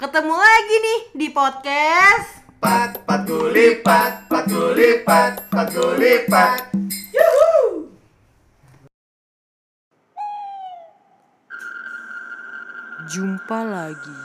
[0.00, 6.72] Ketemu lagi nih di podcast Pat, pat gulipat, pat gulipat, pat gulipat.
[13.12, 14.20] Jumpa lagi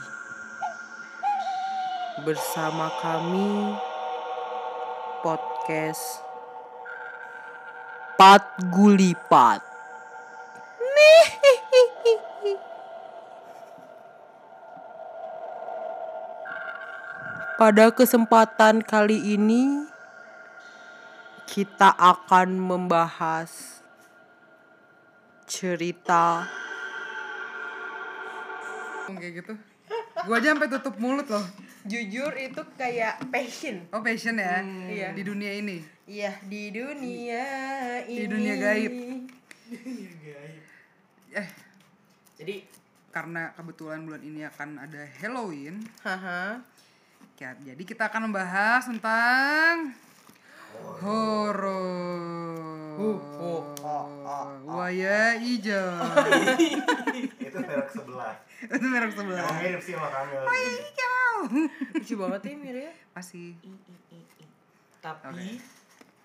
[2.23, 3.75] bersama kami
[5.19, 6.23] podcast
[8.15, 9.75] Pat Gulipat.
[17.55, 19.87] Pada kesempatan kali ini
[21.47, 23.79] kita akan membahas
[25.47, 26.43] cerita.
[29.07, 29.53] Kayak gitu.
[30.27, 31.47] Gua aja sampai tutup mulut loh.
[31.87, 33.87] Jujur itu kayak passion.
[33.95, 34.59] Oh passion ya?
[34.59, 35.09] Iya.
[35.15, 35.79] di dunia ini?
[36.11, 37.47] Iya di dunia
[38.03, 38.19] ini.
[38.19, 38.91] Di dunia gaib.
[41.39, 41.47] eh.
[42.35, 42.55] Jadi
[43.15, 45.87] karena kebetulan bulan ini akan ada Halloween.
[46.03, 46.59] Haha.
[47.35, 49.91] Ya, jadi kita akan membahas tentang
[50.99, 52.63] horor.
[54.65, 55.99] Waya hijau
[57.43, 58.35] Itu merek sebelah.
[58.63, 59.43] itu merek sebelah.
[59.43, 60.41] Emang mirip sih sama Kamil.
[60.47, 61.35] hijau
[61.93, 62.91] Lucu banget ya Mir ya.
[63.13, 63.55] masih.
[64.99, 65.59] Tapi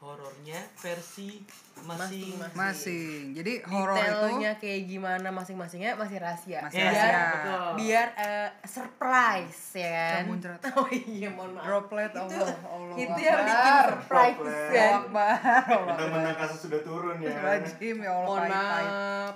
[0.01, 1.45] horornya versi
[1.79, 2.57] masing Masing-masing.
[2.57, 6.59] masing jadi horor itu Detailnya kayak gimana masing-masingnya masih rahasia.
[6.65, 7.21] Masih biar, rahasia.
[7.31, 7.61] betul.
[7.77, 10.23] Biar eh, surprise ya kan.
[10.25, 10.61] Muncrat.
[10.81, 11.65] Oh iya mohon maaf.
[11.65, 14.57] droplet Itu, Allah Allah itu yang bikin surprise Droplet.
[14.73, 14.81] kan.
[14.81, 15.37] Allah Akbar
[15.69, 17.33] Allah Kita menang kasus sudah turun ya.
[17.37, 19.33] Rajim ya Allah Mohon maaf.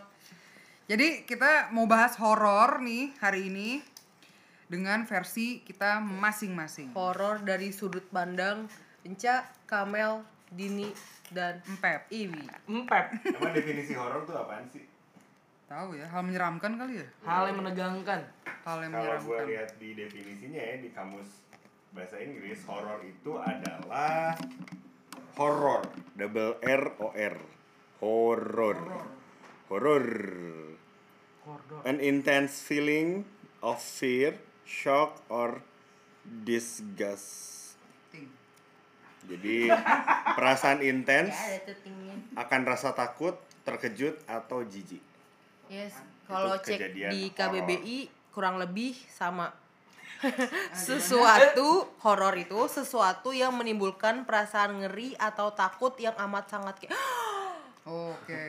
[0.85, 3.85] Jadi kita mau bahas horor nih hari ini
[4.65, 6.93] dengan versi kita masing-masing.
[6.93, 8.65] Horor dari sudut pandang
[9.01, 10.89] Enca, Kamel, Dini,
[11.35, 12.09] dan Empep.
[12.15, 12.45] Iwi.
[12.71, 14.87] empep Emang definisi horor tuh apaan sih?
[15.67, 17.09] Tahu ya, hal menyeramkan kali ya?
[17.27, 18.21] hal yang menegangkan
[18.65, 21.45] Hal yang Kalau gue lihat di definisinya ya di kamus
[21.93, 24.33] bahasa Inggris, horor itu adalah
[25.37, 25.85] horror,
[26.17, 27.37] double R O R.
[28.01, 28.81] Horror.
[29.69, 30.05] Horror.
[31.45, 33.29] horor An intense feeling
[33.61, 35.61] of fear, shock or
[36.25, 37.54] disgust.
[39.25, 39.73] Jadi
[40.37, 41.61] perasaan intens Ya
[42.35, 45.01] akan rasa takut, terkejut atau jijik.
[45.71, 45.95] Yes,
[46.27, 47.31] kalau cek di.
[47.31, 47.99] KBBI
[48.35, 49.55] kurang lebih sama.
[50.73, 56.97] sesuatu horor itu sesuatu yang menimbulkan perasaan ngeri atau takut yang amat sangat kayak
[57.85, 58.45] Oke.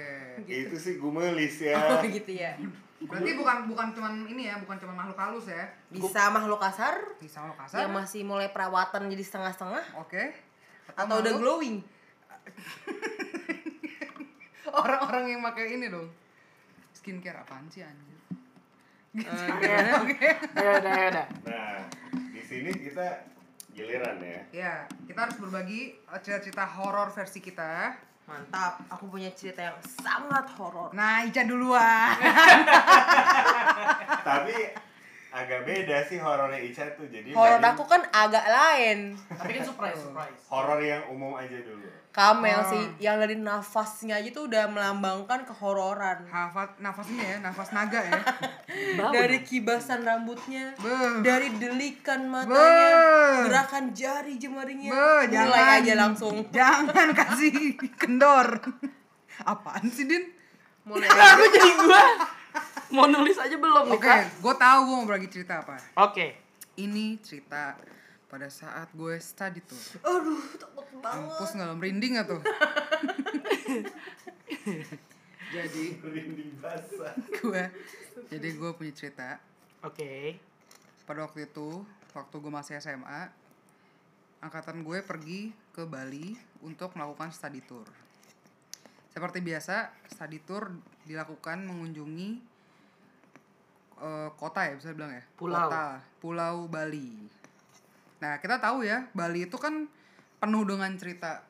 [0.47, 1.75] Itu sih gumelis ya.
[1.75, 2.55] oh gitu ya.
[3.03, 5.67] Berarti bukan bukan cuman ini ya, bukan cuma makhluk halus ya.
[5.91, 7.83] Bisa makhluk kasar Bisa lo kasar.
[7.83, 10.31] yang masih mulai perawatan jadi setengah-setengah Oke.
[10.93, 11.81] Atau udah glowing.
[14.85, 16.05] Orang-orang yang pakai ini dong.
[16.93, 18.13] Skincare apaan sih anjir?
[19.15, 19.23] Eh,
[20.59, 21.87] ya udah ya udah Nah,
[22.35, 23.23] di sini kita
[23.71, 24.43] giliran ya.
[24.51, 24.73] Ya,
[25.07, 27.95] kita harus berbagi eh, cerita-cerita horor versi kita.
[28.25, 30.89] Mantap, aku punya cerita yang sangat horor.
[30.97, 32.17] Nah, Ica duluan.
[34.25, 34.57] Tapi
[35.35, 37.03] agak beda sih horornya Ica tuh.
[37.05, 39.19] Jadi Horor aku kan agak lain.
[39.27, 41.83] tapi kan surprise surprise horor yang umum aja dulu.
[42.09, 42.63] Kamel Ah.
[42.63, 46.23] sih, yang dari nafasnya aja tuh udah melambangkan kehororan.
[46.25, 48.15] Hafat nafas ini ya, nafas naga ya.
[49.11, 51.19] dari kibasan rambutnya, Beuh.
[51.19, 53.51] dari delikan matanya, Beuh.
[53.51, 55.43] gerakan jari jemarinya, Be, jangan.
[55.45, 56.35] mulai aja langsung.
[56.55, 58.63] Jangan kasih kendor.
[59.51, 60.31] Apaan sih, Din?
[60.87, 62.03] Mulai aku jadi gua
[62.97, 64.21] mau nulis aja belum nih Oke, Kak?
[64.39, 65.75] gue tahu gue mau berbagi cerita apa.
[65.99, 66.27] oke
[66.75, 67.75] Ini cerita
[68.25, 69.79] pada saat gue study tuh.
[70.01, 71.23] Aduh, takut banget.
[71.23, 72.41] Mampus nggak lo merinding gak tuh?
[75.55, 77.13] jadi Merinding basah.
[77.15, 77.63] gue,
[78.27, 79.39] jadi gue punya cerita.
[79.79, 80.35] oke
[81.05, 83.29] Pada waktu itu, waktu gue masih SMA,
[84.41, 87.85] angkatan gue pergi ke Bali untuk melakukan study tour.
[89.13, 90.75] Seperti biasa, study tour
[91.05, 92.41] dilakukan mengunjungi
[93.97, 95.65] eh, kota ya bisa bilang ya Pulau.
[95.65, 95.83] kota
[96.17, 97.15] Pulau Bali.
[98.17, 99.87] Nah kita tahu ya Bali itu kan
[100.35, 101.43] penuh dengan cerita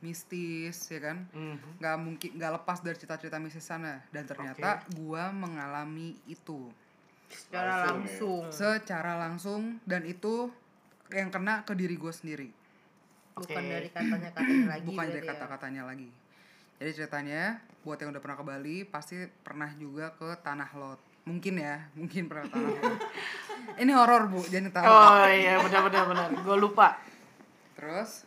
[0.00, 1.76] mistis ya kan Mhm.
[1.76, 6.72] nggak mungkin nggak lepas dari cerita-cerita mistis sana dan ternyata gua mengalami itu
[7.28, 8.02] Secara Langsung ya.
[8.02, 8.42] langsung.
[8.50, 10.50] secara langsung dan itu
[11.10, 12.48] yang kena ke diri gue sendiri
[13.32, 13.70] Bukan Oke.
[13.70, 14.84] dari katanya-katanya lagi.
[14.84, 15.32] bukan dari berarti ya.
[15.36, 16.08] kata-katanya lagi
[16.76, 17.42] jadi ceritanya
[17.78, 22.26] buat yang udah pernah ke Bali pasti pernah juga ke Tanah Lot mungkin ya mungkin
[22.26, 23.00] pernah Lot
[23.82, 26.96] ini horor bu jangan tahu oh iya benar benar benar gue lupa
[27.74, 28.24] terus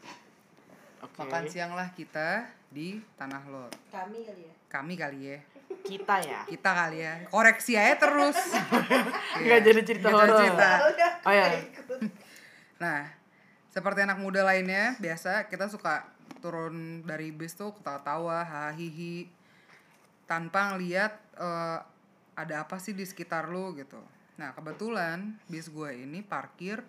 [1.00, 4.54] oke makan siang lah kita di Tanah Lot Kami kali ya.
[4.68, 5.40] kami kali ya
[5.84, 6.42] Kita ya.
[6.44, 8.38] kita kali ya koreksi aja terus
[9.42, 10.38] Nggak jadi cerita jadi horor.
[10.40, 10.70] cerita.
[11.22, 11.48] Oh ya.
[12.78, 13.10] Nah,
[13.68, 16.08] seperti anak muda lainnya, biasa kita suka
[16.40, 19.28] turun dari bis tuh ketawa-tawa, hahihi,
[20.24, 21.80] tanpa ngeliat eh,
[22.34, 24.02] ada apa sih di sekitar lu gitu.
[24.38, 26.82] Nah, kebetulan bis gue ini parkir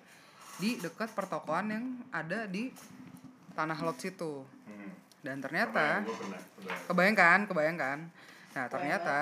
[0.56, 2.72] di dekat pertokoan yang ada di
[3.52, 4.44] tanah lot situ.
[4.66, 4.90] Hmm.
[5.24, 6.78] Dan ternyata, Gue pernah, pernah.
[6.88, 7.98] kebayangkan, kebayangkan.
[8.54, 9.18] Nah, ternyata,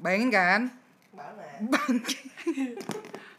[0.00, 0.60] bayangin kan?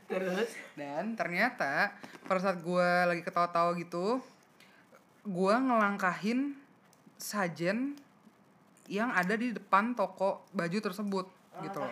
[0.10, 0.50] Terus.
[0.74, 1.94] Dan ternyata
[2.26, 4.24] pada saat gue lagi ketawa-tawa gitu,
[5.28, 6.56] gue ngelangkahin
[7.18, 7.98] sajen
[8.88, 11.28] yang ada di depan toko baju tersebut
[11.64, 11.92] gitu loh.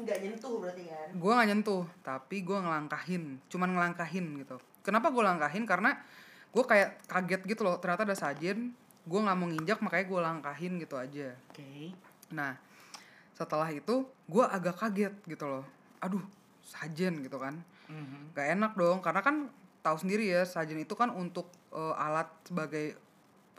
[0.00, 1.08] Nggak nyentuh berarti kan?
[1.16, 4.56] Gue gak nyentuh, tapi gue ngelangkahin, cuman ngelangkahin gitu.
[4.80, 5.64] Kenapa gue langkahin?
[5.68, 5.98] Karena
[6.50, 8.74] gue kayak kaget gitu loh, ternyata ada sajen,
[9.06, 11.28] gue nggak mau nginjak makanya gue langkahin gitu aja.
[11.52, 11.94] Oke.
[12.32, 12.56] Nah,
[13.34, 15.64] setelah itu gue agak kaget gitu loh.
[16.02, 16.22] Aduh,
[16.64, 17.60] sajen gitu kan.
[17.90, 18.34] Mhm.
[18.34, 22.98] Gak enak dong, karena kan tahu sendiri ya, sajen itu kan untuk eh, alat sebagai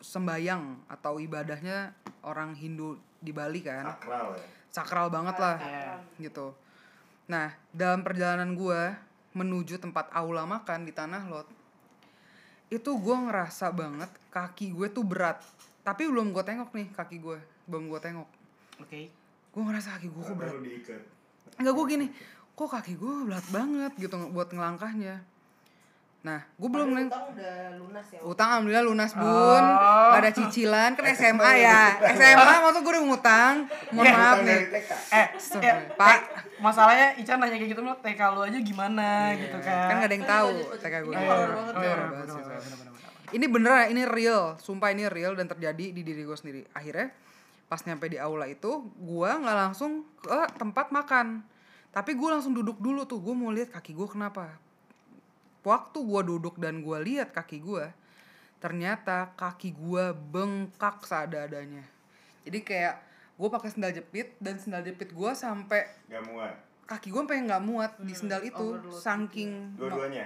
[0.02, 1.94] sembayang atau ibadahnya
[2.26, 3.86] orang Hindu di Bali kan.
[3.86, 4.61] Sakral ya.
[4.72, 5.94] Sakral banget lah Iya.
[6.18, 6.56] gitu.
[7.28, 8.96] Nah, dalam perjalanan gue
[9.32, 11.48] menuju tempat aula makan di Tanah Lot,
[12.68, 15.44] itu gue ngerasa banget kaki gue tuh berat.
[15.84, 18.30] Tapi belum gue tengok nih kaki gue, belum gue tengok.
[18.80, 19.12] Oke.
[19.52, 20.56] Gue ngerasa kaki gue kok berat.
[21.60, 22.08] Enggak gue gini,
[22.56, 25.20] kok kaki gue berat banget gitu buat ngelangkahnya.
[26.22, 28.20] Nah, gue belum neng utang udah lunas ya.
[28.22, 30.14] utang alhamdulillah lunas bun, Oh.
[30.14, 31.82] Gak ada cicilan kan SMA ya,
[32.14, 33.54] SMA maksud gue udah ngutang,
[33.90, 34.62] mohon Eh, maaf nih.
[35.10, 35.28] Eh,
[35.58, 36.20] ya, Pak.
[36.58, 39.86] masalahnya Ica nanya kayak gitu lo TK lu aja gimana gitu kan.
[39.88, 41.10] kan gak ada yang tahu TK gue.
[41.12, 41.56] Ini Oh, horor iya.
[41.56, 41.82] banget Oh, ya.
[41.82, 42.38] iya, Horor bener,
[42.78, 42.94] bener.
[43.32, 46.62] Ini beneran, ini real, sumpah ini real dan terjadi di diri gue sendiri.
[46.72, 47.10] Akhirnya
[47.66, 51.42] pas nyampe di aula itu, gue nggak langsung ke tempat makan,
[51.90, 54.54] tapi gue langsung duduk dulu tuh, gue mau lihat kaki gue kenapa.
[55.62, 57.86] Waktu gue duduk dan gue lihat kaki gue,
[58.58, 61.86] ternyata kaki gue bengkak seada-adanya.
[62.42, 62.96] Jadi kayak
[63.38, 66.54] gue pakai sendal jepit dan sendal jepit gue sampai Gak muat.
[66.90, 70.26] kaki gue pengen nggak muat di sendal itu, overload saking Dua-duanya.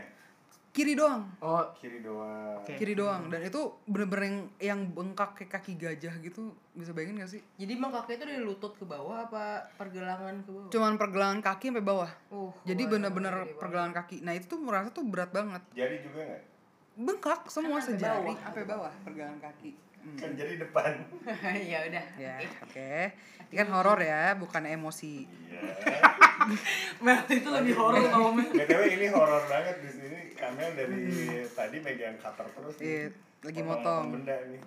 [0.75, 2.60] Kiri doang Oh, Kiri doang.
[2.60, 2.75] Oke.
[2.75, 6.42] kiri doang dan itu bener-bener yang, yang bengkak kayak kaki gajah gitu
[6.72, 10.51] bisa bayangin gak sih Jadi emang kakek itu dari lutut ke bawah apa pergelangan ke
[10.51, 10.68] bawah?
[10.68, 15.06] cuman pergelangan kaki sampai bawah Uh, jadi bener-bener pergelangan kaki nah itu tuh merasa tuh
[15.06, 16.44] berat banget Jadi juga nggak?
[16.98, 18.38] bengkak semua Kan sampai sejari bawah.
[18.42, 19.72] sampai bawah pergelangan kaki.
[20.13, 20.92] Kan jadi depan.
[21.72, 22.06] ya udah.
[22.16, 22.92] ya oke
[23.46, 26.02] ini kan horor ya bukan emosi Iya.
[27.04, 28.50] Mel itu lebih horor tau Mel.
[28.50, 30.19] BTW ini horor banget di sini.
[30.36, 31.07] Kamel dari
[31.48, 32.75] tadi megang cutter terus.
[32.75, 32.84] nih.
[32.84, 33.06] Iya,
[33.42, 34.04] lagi motong.
[34.12, 34.62] benda nih.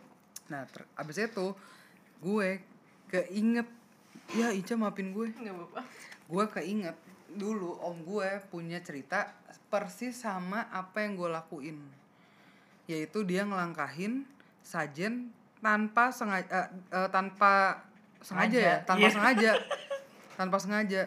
[0.48, 1.52] nah ter- abis itu
[2.18, 2.48] gue
[3.06, 3.68] keinget
[4.30, 5.80] ya Ica maafin gue Enggak apa-apa.
[6.24, 6.96] gue keinget
[7.30, 9.28] dulu om gue punya cerita
[9.68, 11.76] persis sama apa yang gue lakuin
[12.86, 14.24] yaitu dia ngelangkahin
[14.68, 15.32] sajen
[15.64, 16.68] tanpa sengaja
[17.08, 17.80] tanpa
[18.20, 19.14] sengaja ya tanpa iya.
[19.14, 19.52] sengaja.
[20.38, 21.02] Tanpa sengaja.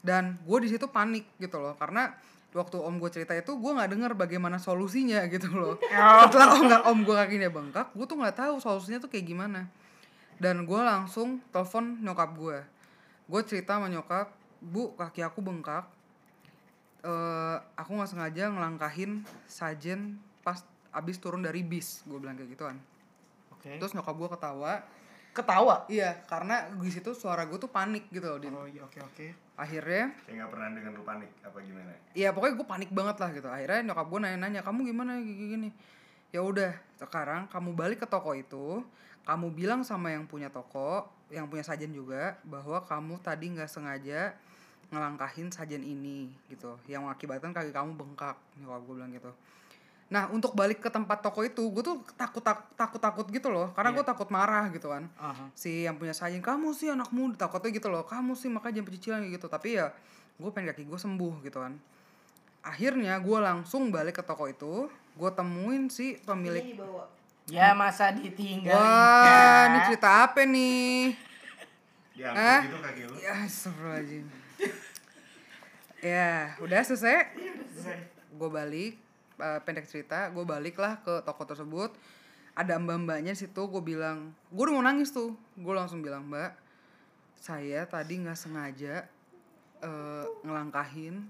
[0.00, 2.16] Dan gue di situ panik gitu loh karena
[2.56, 5.76] waktu om gue cerita itu gue nggak dengar bagaimana solusinya gitu loh.
[6.24, 6.64] Setelah om
[6.96, 9.68] om gue kakinya bengkak gue tuh nggak tahu solusinya tuh kayak gimana.
[10.40, 12.58] Dan gue langsung telepon nyokap gue
[13.30, 14.32] gue cerita sama nyokap
[14.64, 15.84] bu kaki aku bengkak.
[17.04, 20.64] Eh aku nggak sengaja ngelangkahin sajen pas
[20.96, 22.80] abis turun dari bis gue bilang kayak gituan
[23.60, 23.76] Oke.
[23.76, 24.74] terus nyokap gue ketawa
[25.30, 25.86] Ketawa.
[25.86, 28.50] iya karena di situ suara gue tuh panik gitu loh Din.
[28.50, 29.30] Oh iya oke oke.
[29.54, 31.92] akhirnya Saya nggak pernah dengan lu panik apa gimana?
[32.18, 33.46] Iya pokoknya gue panik banget lah gitu.
[33.46, 35.70] Akhirnya nyokap gue nanya-nanya kamu gimana gini gini.
[36.34, 38.82] Ya udah sekarang kamu balik ke toko itu,
[39.22, 44.34] kamu bilang sama yang punya toko, yang punya sajen juga bahwa kamu tadi nggak sengaja
[44.90, 48.34] ngelangkahin sajen ini gitu, yang mengakibatkan kaki kamu bengkak.
[48.58, 49.30] Nyokap gue bilang gitu.
[50.10, 52.42] Nah untuk balik ke tempat toko itu, gue tuh takut
[52.74, 55.06] takut takut gitu loh, karena gue takut marah gitu kan.
[55.14, 55.46] Aha.
[55.54, 58.02] si yang punya sajen kamu sih anak muda takutnya gitu loh.
[58.02, 59.46] Kamu sih makanya jangan pecicilan gitu.
[59.46, 59.94] Tapi ya
[60.34, 61.78] gue pengen kaki gue sembuh gitu kan.
[62.66, 66.74] Akhirnya gue langsung balik ke toko itu gue temuin si pemilik.
[67.46, 68.74] Ya masa ditinggalin.
[68.74, 71.14] wah ini cerita apa nih?
[72.20, 72.60] Hah?
[72.66, 73.14] gitu kaki lu.
[73.22, 74.26] ya astagfirullahaladzim.
[76.02, 77.30] Ya udah selesai?
[78.34, 78.98] Gue balik
[79.40, 81.90] eh, pendek cerita gue balik lah ke toko tersebut.
[82.54, 85.34] Ada mbak mbaknya situ gue bilang gue udah mau nangis tuh.
[85.56, 86.54] Gue langsung bilang mbak
[87.40, 89.08] saya tadi nggak sengaja
[89.80, 91.24] eh, ngelangkahin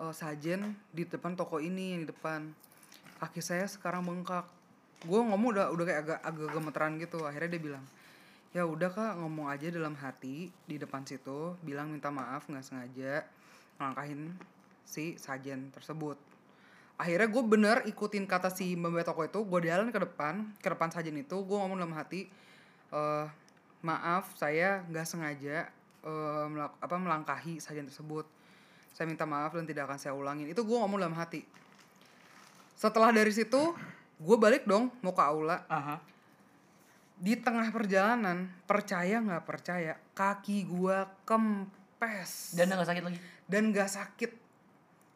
[0.00, 2.50] eh, sajen di depan toko ini yang di depan.
[3.20, 4.48] Kaki saya sekarang bengkak.
[5.04, 7.18] Gue ngomong udah udah kayak agak agak gemeteran gitu.
[7.28, 7.84] Akhirnya dia bilang
[8.54, 13.26] ya udah kak ngomong aja dalam hati di depan situ bilang minta maaf nggak sengaja
[13.82, 14.30] ngelangkahin
[14.86, 16.14] si sajen tersebut
[16.94, 20.88] akhirnya gue bener ikutin kata si mbak toko itu gue jalan ke depan ke depan
[20.94, 22.30] sajen itu gue ngomong dalam hati
[22.94, 23.26] eh
[23.84, 25.68] maaf saya nggak sengaja
[26.04, 28.24] eh, melak- apa melangkahi sajen tersebut.
[28.94, 30.46] Saya minta maaf dan tidak akan saya ulangin.
[30.46, 31.42] Itu gue ngomong dalam hati.
[32.78, 33.74] Setelah dari situ
[34.16, 35.66] gue balik dong mau ke aula.
[35.68, 35.98] Aha.
[37.14, 42.58] di tengah perjalanan percaya nggak percaya kaki gua kempes.
[42.58, 43.18] Dan udah gak sakit lagi.
[43.46, 44.30] dan nggak sakit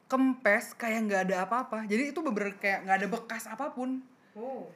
[0.09, 4.01] kempes kayak nggak ada apa-apa jadi itu bener kayak nggak ada bekas apa pun
[4.39, 4.71] Oh.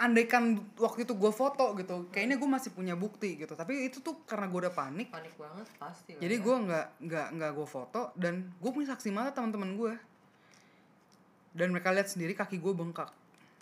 [0.00, 4.24] andaikan waktu itu gua foto gitu kayaknya gue masih punya bukti gitu tapi itu tuh
[4.24, 6.16] karena gue udah panik Panik banget pasti.
[6.16, 6.42] jadi ya.
[6.42, 9.94] gue nggak nggak nggak gue foto dan gue punya saksi mata teman-teman gue
[11.52, 13.12] dan mereka lihat sendiri kaki gue bengkak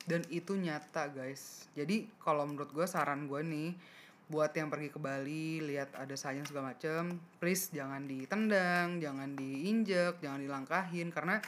[0.07, 3.75] dan itu nyata guys jadi kalau menurut gue saran gue nih
[4.31, 10.23] buat yang pergi ke Bali lihat ada sayang segala macem please jangan ditendang jangan diinjek
[10.23, 11.43] jangan dilangkahin karena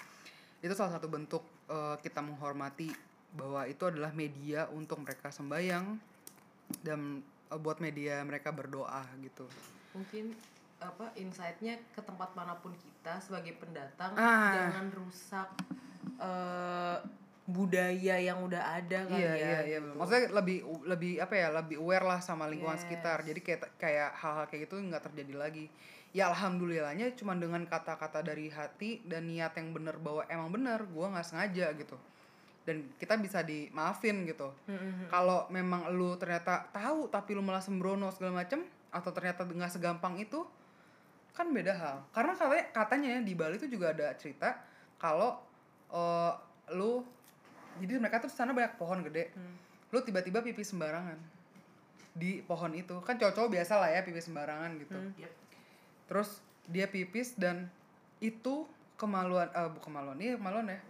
[0.59, 2.91] itu salah satu bentuk eh, kita menghormati
[3.33, 5.95] bahwa itu adalah media untuk mereka sembayang
[6.83, 9.47] dan eh, buat media mereka berdoa gitu
[9.95, 10.35] mungkin
[10.83, 14.59] apa insightnya ke tempat mana pun kita sebagai pendatang Ah.
[14.59, 15.49] jangan rusak
[16.19, 16.99] eh,
[17.43, 19.99] budaya yang udah ada kan iya ya iya iya gitu.
[19.99, 22.87] maksudnya lebih lebih apa ya lebih aware lah sama lingkungan Yes.
[22.87, 25.67] sekitar jadi kayak kayak hal-hal kayak gitu nggak terjadi lagi
[26.15, 31.11] ya alhamdulillahnya cuma dengan kata-kata dari hati dan niat yang bener bahwa emang bener gua
[31.11, 31.99] nggak sengaja gitu
[32.63, 35.11] dan kita bisa dimaafin gitu Mm-mm.
[35.11, 38.63] kalau memang lu ternyata tahu tapi lu malah sembrono segala macem
[38.95, 40.47] atau ternyata nggak segampang itu
[41.35, 44.63] kan beda hal karena katanya katanya di Bali itu juga ada cerita
[44.95, 45.43] kalau
[45.91, 46.33] eh,
[46.77, 47.03] lu
[47.81, 49.33] jadi mereka tuh di sana banyak pohon gede.
[49.33, 49.57] Hmm.
[49.93, 51.21] lu tiba-tiba pipis sembarangan.
[52.17, 52.97] Di pohon itu.
[53.05, 54.97] Kan cowok-cowok biasa lah ya pipis sembarangan gitu.
[54.99, 55.13] Hmm.
[55.21, 55.33] Yep.
[56.11, 57.73] terus dia pipis dan
[58.21, 58.69] itu
[59.01, 60.81] kemaluan eh bukan kemaluan iya kemaluan ya.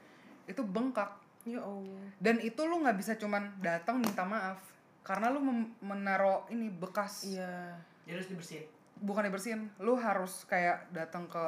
[0.47, 1.19] Itu bengkak.
[1.47, 2.07] Ya allah.
[2.23, 4.63] Dan itu lu nggak bisa cuman datang minta maaf.
[5.03, 5.43] Karena lu
[5.83, 7.27] menaruh ini bekas.
[7.27, 7.75] Iya.
[8.07, 8.67] Jadi harus dibersihin.
[9.03, 9.61] bukan dibersihin.
[9.83, 11.43] Lu harus kayak datang ke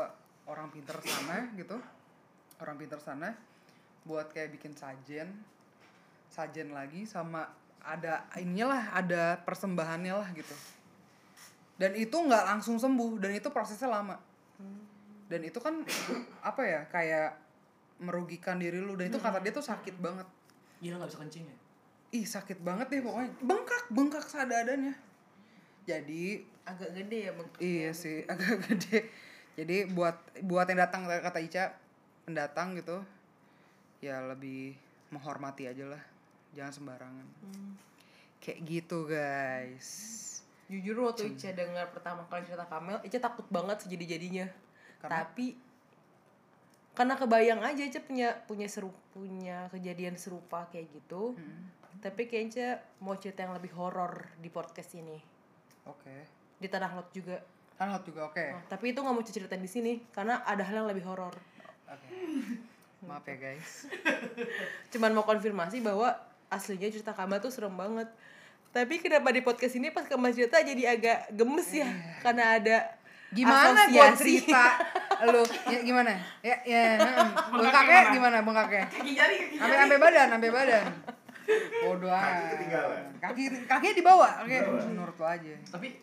[0.51, 1.79] orang pinter sana gitu.
[2.59, 3.35] Orang pinter sana
[4.05, 5.33] buat kayak bikin sajen
[6.29, 7.49] sajen lagi sama
[7.85, 10.57] ada ininya lah ada persembahannya lah gitu.
[11.75, 14.17] Dan itu nggak langsung sembuh dan itu prosesnya lama.
[15.29, 15.85] Dan itu kan
[16.41, 17.37] apa ya kayak
[18.03, 20.27] merugikan diri lu dan itu kata dia tuh sakit banget.
[20.83, 21.57] Gila gak bisa kencing ya?
[22.15, 23.31] ih sakit banget deh pokoknya.
[23.43, 24.95] Bengkak bengkak seadanya
[25.85, 29.13] jadi agak gede ya bang Iya sih, agak gede.
[29.55, 31.77] Jadi buat buat yang datang kata Ica
[32.25, 33.05] pendatang gitu,
[34.05, 34.77] ya lebih
[35.09, 36.03] menghormati aja lah,
[36.53, 37.27] jangan sembarangan.
[38.39, 39.89] Kayak gitu guys.
[40.65, 44.47] jujur waktu Ica dengar pertama kali cerita Kamel Ica takut banget sejadi jadinya
[44.97, 45.13] Karena?
[45.21, 45.61] tapi
[46.97, 51.69] karena kebayang aja Ica punya punya seru punya kejadian serupa kayak gitu Hmm,
[52.01, 52.69] tapi kayaknya Ica
[53.05, 55.21] mau cerita yang lebih horor di podcast ini
[55.85, 56.17] Oke.
[56.57, 57.45] di tanah lot juga
[57.75, 58.47] Kan hot juga oke.
[58.55, 61.37] Nah, tapi itu nggak mau ceritain di sini karena ada hal yang lebih horor
[61.85, 62.09] Oke.
[63.05, 63.87] Maaf ya guys.
[64.93, 66.13] cuman mau konfirmasi bahwa
[66.49, 68.07] aslinya cerita Kamal tuh serem banget
[68.71, 71.87] tapi kenapa di podcast ini pas Kamal cerita jadi agak gemes ya
[72.23, 72.77] karena ada
[73.35, 74.47] Gimana asosiasi.
[74.47, 74.79] cerita?
[75.27, 76.15] Lu ya gimana?
[76.39, 76.83] Ya ya.
[77.03, 77.31] hmm.
[77.59, 78.87] Bengkaknya gimana bengkaknya?
[78.87, 80.85] Kaki jari, kaki Sampai sampai badan, sampai badan.
[81.83, 83.03] Bodoh Kaki ketinggalan.
[83.19, 84.29] Kaki kakinya dibawa.
[84.47, 84.81] Oke, Dibawa.
[84.87, 85.55] menurut lo aja.
[85.67, 85.99] Tapi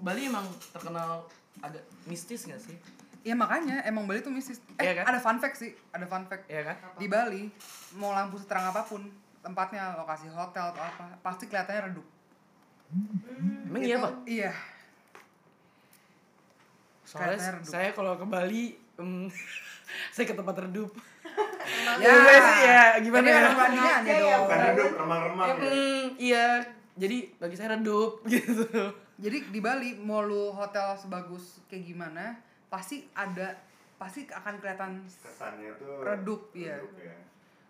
[0.00, 1.28] Bali emang terkenal
[1.60, 2.80] agak mistis gak sih?
[3.20, 4.64] Ya makanya emang Bali tuh mistis.
[4.74, 5.12] Eh, Iya kan?
[5.12, 6.48] ada fun fact sih, ada fun fact.
[6.48, 6.76] Iya kan?
[6.96, 7.52] Di Bali
[7.94, 9.04] mau lampu seterang apa pun,
[9.38, 12.06] tempatnya lokasi hotel atau apa, pasti kelihatannya redup.
[13.66, 14.12] Emang iya Itu- pak?
[14.24, 14.52] Iya.
[17.02, 18.64] Soalnya saya kalau ke Bali,
[18.96, 19.26] em,
[20.14, 20.90] saya ke tempat redup.
[22.00, 23.36] Ya, sih ya, gimana ya?
[23.36, 24.40] ada perbandingannya dong.
[24.42, 25.54] Bukan redup, remang-remang ya.
[25.56, 26.46] Hmm, iya,
[26.96, 28.64] jadi bagi saya redup gitu.
[29.20, 33.50] Jadi di Bali mau lu hotel sebagus kayak gimana, pasti ada
[33.96, 36.78] pasti akan kelihatan Kesannya tuh Redup, iya.
[36.78, 37.16] redup ya.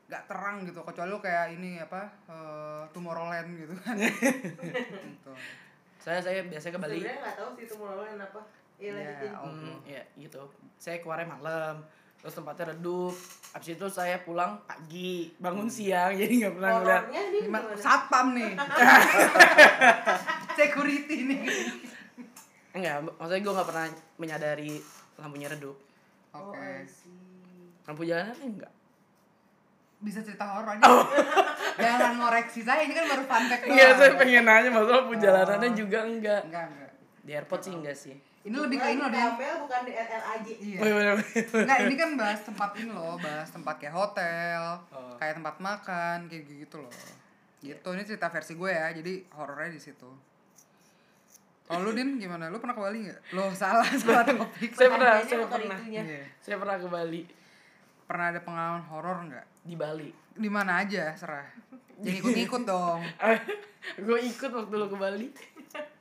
[0.07, 3.95] nggak terang gitu kecuali lu kayak ini apa eh, Tomorrowland gitu kan
[5.14, 5.33] gitu.
[5.97, 6.97] Saya saya biasanya ke Bali.
[6.99, 8.40] Sebenarnya nggak tahu sih mulai apa.
[8.76, 9.33] Iya Ya, lanjutin.
[9.37, 9.52] Allah.
[9.52, 10.40] Hmm, ya gitu.
[10.76, 11.75] Saya keluarnya malam.
[12.16, 13.14] Terus tempatnya redup.
[13.52, 17.04] Abis itu saya pulang pagi, bangun siang, jadi nggak pernah ngeliat.
[17.76, 18.52] Satpam nih.
[20.59, 21.40] Security nih.
[22.80, 24.72] Enggak, maksudnya gue nggak pernah menyadari
[25.14, 25.76] lampunya redup.
[26.32, 26.56] Oke.
[26.56, 27.12] Oh, I see.
[27.84, 28.72] Lampu jalanan enggak.
[30.00, 30.80] bisa cerita horor aja.
[31.76, 33.68] Jangan ngoreksi saya, ini kan baru fun fact doang.
[33.68, 36.40] Enggak, Iya, saya pengen nanya masalah perjalanannya juga enggak.
[36.49, 36.90] Enggak, enggak.
[37.20, 38.16] Di airport sih enggak sih.
[38.40, 39.12] Ini lebih ke ini loh.
[39.12, 40.78] Amel bukan di RLAJ Iya.
[41.52, 45.12] Enggak, ini kan bahas tempat ini loh, bahas tempat kayak hotel, Oh.
[45.20, 46.92] kayak tempat makan, kayak gitu loh.
[47.60, 50.08] Gitu, ini cerita versi gue ya, jadi horornya di situ.
[51.70, 52.50] Kalau lu Din gimana?
[52.50, 53.20] Lu pernah ke Bali nggak?
[53.30, 54.74] Lo salah salah topik.
[54.74, 55.78] Saya pernah, saya pernah.
[55.78, 56.02] itunya.
[56.02, 56.22] Iya.
[56.42, 57.22] Saya pernah ke Bali
[58.10, 59.46] Pernah ada pengalaman horor nggak?
[59.62, 60.10] di Bali.
[60.34, 61.46] Di mana aja, serah.
[62.02, 63.00] Jangan ikut-ikut dong.
[64.08, 65.28] gue ikut waktu lu ke Bali.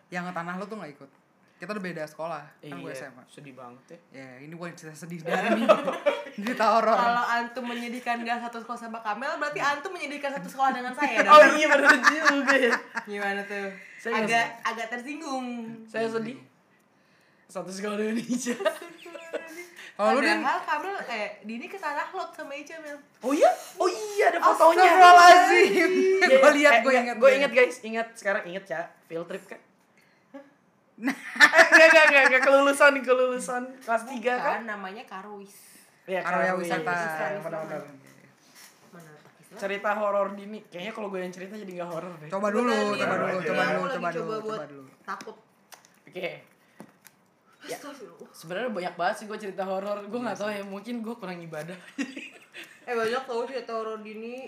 [0.10, 1.10] Yang tanah lu tuh nggak ikut.
[1.60, 3.24] Kita udah beda sekolah, kan gue Iya, SMA.
[3.28, 4.00] sedih banget ya.
[4.16, 5.68] Ya, ini bukan cerita sedih dari nih.
[6.34, 6.96] cerita horor.
[6.96, 11.20] Kalau antum menyedihkan gak satu sekolah sama Kamel, berarti antum menyedihkan satu sekolah dengan saya
[11.28, 11.36] dong.
[11.36, 12.76] Oh iya bener juga ya.
[13.04, 13.76] Gimana tuh?
[13.98, 15.48] Saya agak agak tersinggung.
[15.84, 16.40] Saya sedih.
[17.46, 18.56] Satu sekolah di Indonesia.
[19.94, 22.96] Kalau lu Din, Padahal Kamel eh Dini ke Tanah Lot sama Ica Mel.
[23.20, 23.52] Oh iya?
[23.76, 24.80] Oh iya ada fotonya.
[24.80, 25.92] Astagfirullahaladzim.
[25.92, 27.16] Iya, gue lihat, eh, gue ingat.
[27.20, 28.82] Gue ingat guys, ingat sekarang ingat ya.
[29.06, 29.60] Field trip kan?
[31.00, 34.60] Eh, enggak, enggak, enggak, enggak, kelulusan, kelulusan kelas 3 kan?
[34.60, 35.56] Kan namanya Karwis.
[36.04, 36.68] Iya, Karya Karwis.
[36.68, 36.94] wisata.
[37.40, 37.82] Benar-benar.
[39.50, 42.30] Cerita horor Dini, kayaknya kalau gue yang cerita jadi gak horor deh.
[42.30, 43.24] Coba dulu, Bukan, coba Din.
[43.26, 44.84] dulu, coba dulu, coba coba dulu, coba dulu.
[45.02, 45.36] Takut.
[46.06, 46.30] Oke.
[47.66, 47.76] Ya.
[47.76, 48.30] Astagfirullah.
[48.30, 50.06] Sebenarnya banyak banget sih gue cerita horor.
[50.06, 51.76] Gue nggak tahu ya, mungkin gue kurang ibadah.
[52.86, 54.46] Eh banyak tau cerita horor Dini.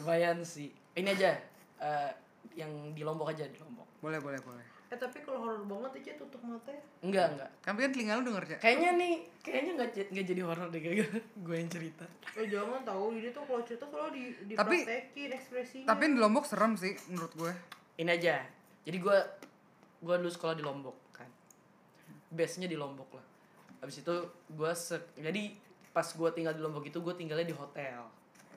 [0.00, 0.72] Lumayan sih.
[0.96, 1.36] Ini aja,
[1.78, 2.10] eh,
[2.56, 3.86] yang di Lombok aja di Lombok.
[4.00, 4.64] Boleh, boleh, boleh.
[4.90, 6.82] Eh tapi kalau horor banget aja tutup mata ya.
[7.00, 7.50] Enggak, enggak.
[7.62, 8.58] Tapi kan telinga lu denger, Cak.
[8.58, 10.96] Kayaknya nih, kayaknya nggak j- nggak jadi horor deh kayak
[11.46, 12.04] gue yang cerita.
[12.32, 15.86] Eh jangan tahu Dini tuh kalau cerita selalu di Tapi- dipraktekin ekspresinya.
[15.86, 17.52] Tapi yang di Lombok serem sih menurut gue.
[17.96, 18.34] Ini aja.
[18.82, 19.16] Jadi gue
[20.00, 21.30] gue dulu sekolah di Lombok kan.
[22.28, 23.26] Base-nya di Lombok lah.
[23.80, 24.14] Habis itu
[24.48, 25.54] gue se jadi
[25.90, 28.10] pas gue tinggal di Lombok itu gue tinggalnya di hotel.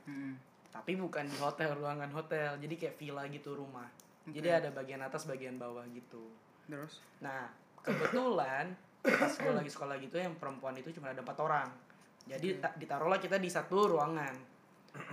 [0.03, 0.33] Hmm.
[0.67, 2.57] Tapi bukan di hotel, ruangan hotel.
[2.57, 3.85] Jadi kayak villa gitu rumah.
[4.23, 6.31] Jadi ada bagian atas, bagian bawah gitu.
[6.69, 7.03] Terus?
[7.19, 7.51] Nah,
[7.83, 8.71] kebetulan
[9.03, 11.67] pas gue lagi sekolah gitu yang perempuan itu cuma ada empat orang.
[12.23, 14.31] Jadi ta- ditaruhlah kita di satu ruangan.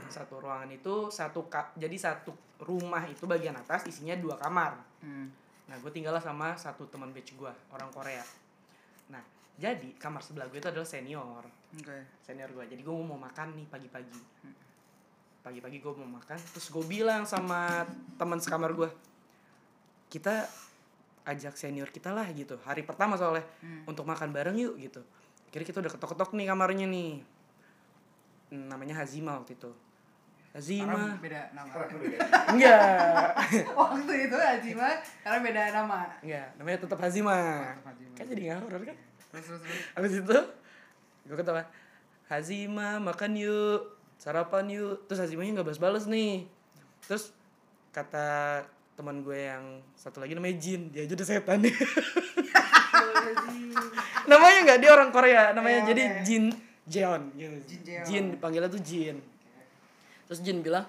[0.06, 2.30] Satu ruangan itu satu ka- jadi satu
[2.62, 4.78] rumah itu bagian atas isinya dua kamar.
[5.02, 5.26] Hmm.
[5.66, 8.22] Nah, gue tinggallah sama satu teman batch gue, orang Korea.
[9.10, 9.22] Nah,
[9.58, 11.42] jadi kamar sebelah gue itu adalah senior,
[11.74, 11.98] Oke.
[12.22, 12.64] senior gue.
[12.70, 14.20] Jadi gue mau makan nih pagi-pagi.
[15.40, 18.92] Pagi-pagi gue mau makan, terus gue bilang sama teman sekamar gue,
[20.06, 20.44] kita
[21.24, 22.60] ajak senior kita lah gitu.
[22.60, 23.88] Hari pertama soalnya Hmm.
[23.88, 25.00] untuk makan bareng yuk gitu.
[25.48, 27.12] Kira kita udah ketok-ketok nih kamarnya nih.
[28.50, 29.70] Namanya Hazima waktu itu.
[30.50, 30.90] Hazima.
[30.90, 31.72] Karena beda nama.
[32.50, 32.82] Enggak.
[33.78, 34.88] Waktu itu Hajima
[35.22, 35.98] karena beda nama.
[36.18, 37.38] Enggak, namanya tetap Hazima.
[37.70, 38.14] Tetap Hazima.
[38.18, 38.96] Kan jadi nggak horor kan?
[39.30, 39.78] Terus terus terus.
[39.94, 40.38] Abis itu
[41.22, 41.62] gue ketawa
[42.26, 45.08] Hazima makan yuk sarapan yuk.
[45.08, 46.44] Terus Hazimanya nggak balas-balas nih.
[47.08, 47.32] Terus
[47.90, 48.60] kata
[48.94, 50.92] teman gue yang satu lagi namanya Jin.
[50.92, 51.64] Dia aja udah setan.
[51.64, 51.72] Nih
[54.28, 54.78] namanya nggak?
[54.84, 55.42] Dia orang Korea.
[55.56, 56.02] Namanya Iya, jadi.
[56.22, 56.44] Jin.
[56.84, 57.22] Jeon.
[57.32, 57.56] Gitu.
[57.64, 58.04] Jin Jeon.
[58.04, 58.24] Jin.
[58.36, 59.16] Dipanggilnya tuh Jin.
[60.28, 60.84] Terus Jin bilang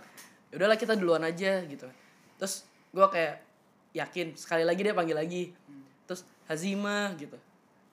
[0.51, 1.87] "Ya udahlah kita duluan aja gitu.
[2.35, 3.39] Terus gue kayak
[3.95, 5.55] yakin sekali lagi dia panggil lagi.
[6.05, 7.39] Terus Hazima gitu.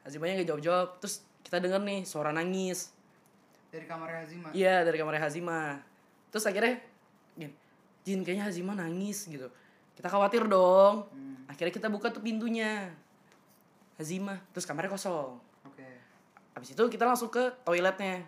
[0.03, 2.91] Hazimanya nggak jawab jawab terus kita denger nih suara nangis
[3.69, 4.49] Dari kamar Hazima.
[4.51, 5.77] iya dari kamarnya Hazima
[6.29, 6.81] terus akhirnya
[7.37, 7.53] Jin,
[8.03, 9.49] Jin kayaknya Hazima nangis gitu
[9.93, 11.45] kita khawatir dong Hmm.
[11.47, 12.89] akhirnya kita buka tuh pintunya
[13.97, 15.85] Hazima terus kamarnya kosong Oke.
[16.55, 18.25] Habis itu kita langsung ke toiletnya.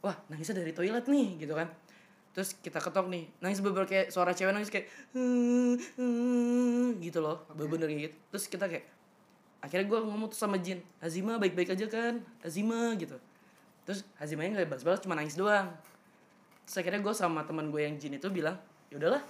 [0.00, 1.66] Wah, nangisnya dari toilet nih, gitu kan.
[2.32, 7.42] Terus kita ketok nih, nangis bener kayak suara cewek nangis kayak "Hmm, hmm," gitu loh,
[7.52, 8.16] bener kayak gitu.
[8.32, 8.84] Terus kita kayak
[9.58, 13.16] akhirnya gue ngomong tuh sama Jin, Hazima baik-baik aja kan, Hazima gitu.
[13.86, 15.70] Terus Hazimanya nggak balas-balas, cuma nangis doang.
[16.66, 18.58] Terus akhirnya gue sama teman gue yang Jin itu bilang,
[18.90, 19.22] ya udahlah,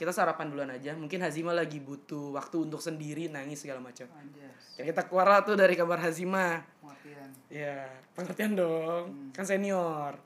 [0.00, 0.96] kita sarapan duluan aja.
[0.96, 4.08] Mungkin Hazima lagi butuh waktu untuk sendiri, nangis segala macam.
[4.08, 6.64] Akhirnya kita keluar lah tuh dari kamar Hazima.
[6.80, 7.28] Pengertian.
[7.52, 7.84] Ya,
[8.16, 9.36] pengertian dong.
[9.36, 10.16] Kan senior.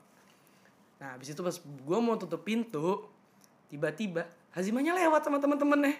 [0.95, 3.03] Nah, habis itu pas gue mau tutup pintu,
[3.67, 4.23] tiba-tiba
[4.55, 5.99] Hazimanya lewat sama teman-temannya.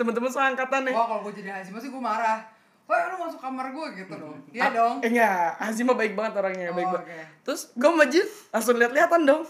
[0.00, 0.96] Teman-teman seangkatannya.
[0.96, 2.48] Wah, kalau gue jadi Hazima sih gue marah.
[2.84, 4.36] Wah, lu masuk kamar gue gitu dong.
[4.50, 4.96] Iya dong.
[5.00, 7.06] Eh, enggak, Hazima baik banget orangnya, Oh, baik banget.
[7.06, 7.18] oke.
[7.42, 9.42] Terus gue maju, langsung lihat-lihatan dong.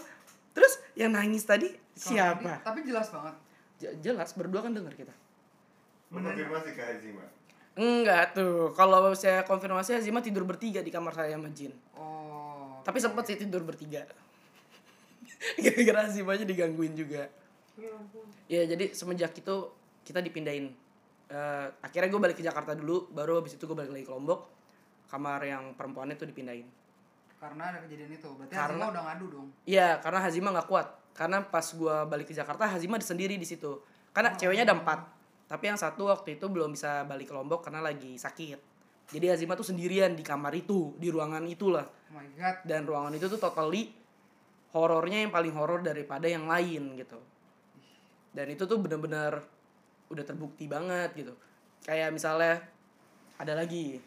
[0.53, 2.39] Terus yang nangis tadi Kalau siapa?
[2.39, 3.35] tadi- Tapi jelas banget.
[3.75, 5.11] J- jelas berdua kan dengar kita.
[6.07, 7.25] Konfirmasi ke Hazima.
[7.73, 11.73] Enggak tuh, kalau saya konfirmasi Hazima tidur bertiga di kamar saya sama Jin.
[11.97, 12.77] Oh.
[12.81, 14.05] Tapi sempet sih tidur bertiga.
[15.57, 17.27] Gara-gara Hazimanya digangguin juga.
[17.73, 18.25] Ya ampun.
[18.45, 19.55] Ya jadi semenjak itu
[20.03, 20.69] kita dipindahin.
[21.33, 24.53] Eh, akhirnya gue balik ke Jakarta dulu, baru habis itu gue balik lagi ke Lombok.
[25.09, 26.69] Kamar yang perempuannya tuh dipindahin.
[27.41, 28.29] Karena ada kejadian itu.
[28.37, 29.47] Berarti Karena- Hazima udah ngadu dong.
[29.65, 30.87] Iya, karena Hazima nggak kuat.
[31.17, 33.81] Karena pas gua balik ke Jakarta, Hazima sendiri di situ.
[34.13, 34.99] Karena ceweknya ada empat.
[35.49, 38.57] Tapi yang satu waktu itu belum bisa balik ke Lombok karena lagi sakit.
[39.13, 41.85] Jadi Hazima tuh sendirian di kamar itu, di ruangan itulah.
[41.85, 42.61] Oh my god.
[42.65, 43.89] Dan ruangan itu tuh totally
[44.73, 47.19] horornya yang paling horor daripada yang lain gitu.
[48.33, 49.45] Dan itu tuh bener-bener
[50.09, 51.33] udah terbukti banget gitu.
[51.83, 52.63] Kayak misalnya
[53.39, 53.99] ada lagi.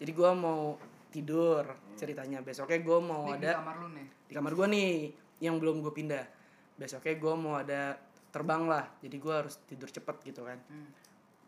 [0.00, 0.76] Jadi gua mau
[1.10, 1.64] tidur
[1.98, 2.40] ceritanya.
[2.40, 4.06] Besoknya gua mau di ada kamar lu nih.
[4.30, 4.92] di kamar gue nih
[5.42, 6.24] yang belum gue pindah.
[6.78, 7.98] Besoknya gue mau ada
[8.30, 8.84] terbang lah.
[9.02, 10.60] Jadi gue harus tidur cepet gitu kan.
[10.70, 10.88] Hmm.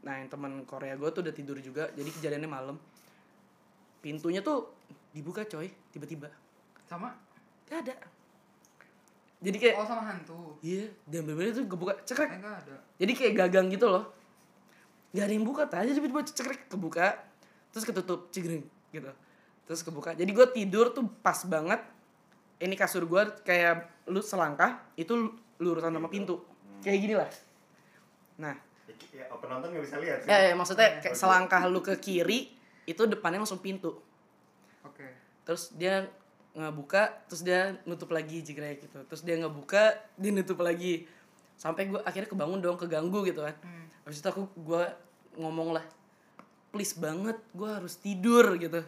[0.02, 1.86] nah yang teman Korea gue tuh udah tidur juga.
[1.94, 2.76] Jadi kejadiannya malam.
[4.02, 4.74] Pintunya tuh
[5.14, 5.70] dibuka coy.
[5.94, 6.26] Tiba-tiba.
[6.90, 7.14] Sama?
[7.70, 8.21] Gak ada
[9.42, 10.54] jadi kayak Oh sama hantu.
[10.62, 12.30] iya dan bener tuh kebuka cekrek.
[12.38, 12.76] Enggak ada.
[12.96, 14.04] jadi kayak gagang gitu loh.
[15.12, 17.18] Gak ada yang buka tadi tiba-tiba cekrek kebuka.
[17.74, 19.10] Terus ketutup cigreng gitu.
[19.68, 20.14] Terus kebuka.
[20.16, 21.82] Jadi gue tidur tuh pas banget.
[22.62, 26.40] Ini kasur gue kayak lu selangkah itu lurusan sama pintu.
[26.80, 27.30] Kayak gini lah.
[28.38, 28.56] Nah.
[29.12, 30.28] Ya, penonton nggak bisa lihat sih.
[30.32, 32.48] eh maksudnya kayak selangkah lu ke kiri
[32.88, 34.00] itu depannya langsung pintu.
[34.82, 35.06] Oke.
[35.42, 36.06] terus dia
[36.52, 38.98] ngebuka terus dia nutup lagi jika gitu.
[39.08, 41.08] Terus dia ngebuka dia nutup lagi.
[41.56, 43.56] Sampai gue akhirnya kebangun dong keganggu gitu kan.
[43.62, 43.80] Hmm.
[44.02, 44.82] habis itu aku gue
[45.38, 45.84] ngomong lah
[46.74, 48.82] please banget gue harus tidur gitu.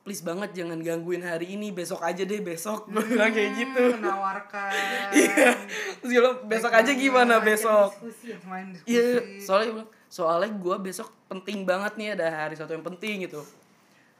[0.00, 2.90] Please banget jangan gangguin hari ini besok aja deh besok.
[2.90, 3.84] Gue bilang kayak gitu.
[3.94, 4.72] Hmm, Menawarkan.
[5.16, 5.54] iya.
[6.02, 7.94] Terus dia bilang besok aja gimana besok?
[8.84, 13.46] iya soalnya bilang, soalnya gue besok penting banget nih ada hari satu yang penting gitu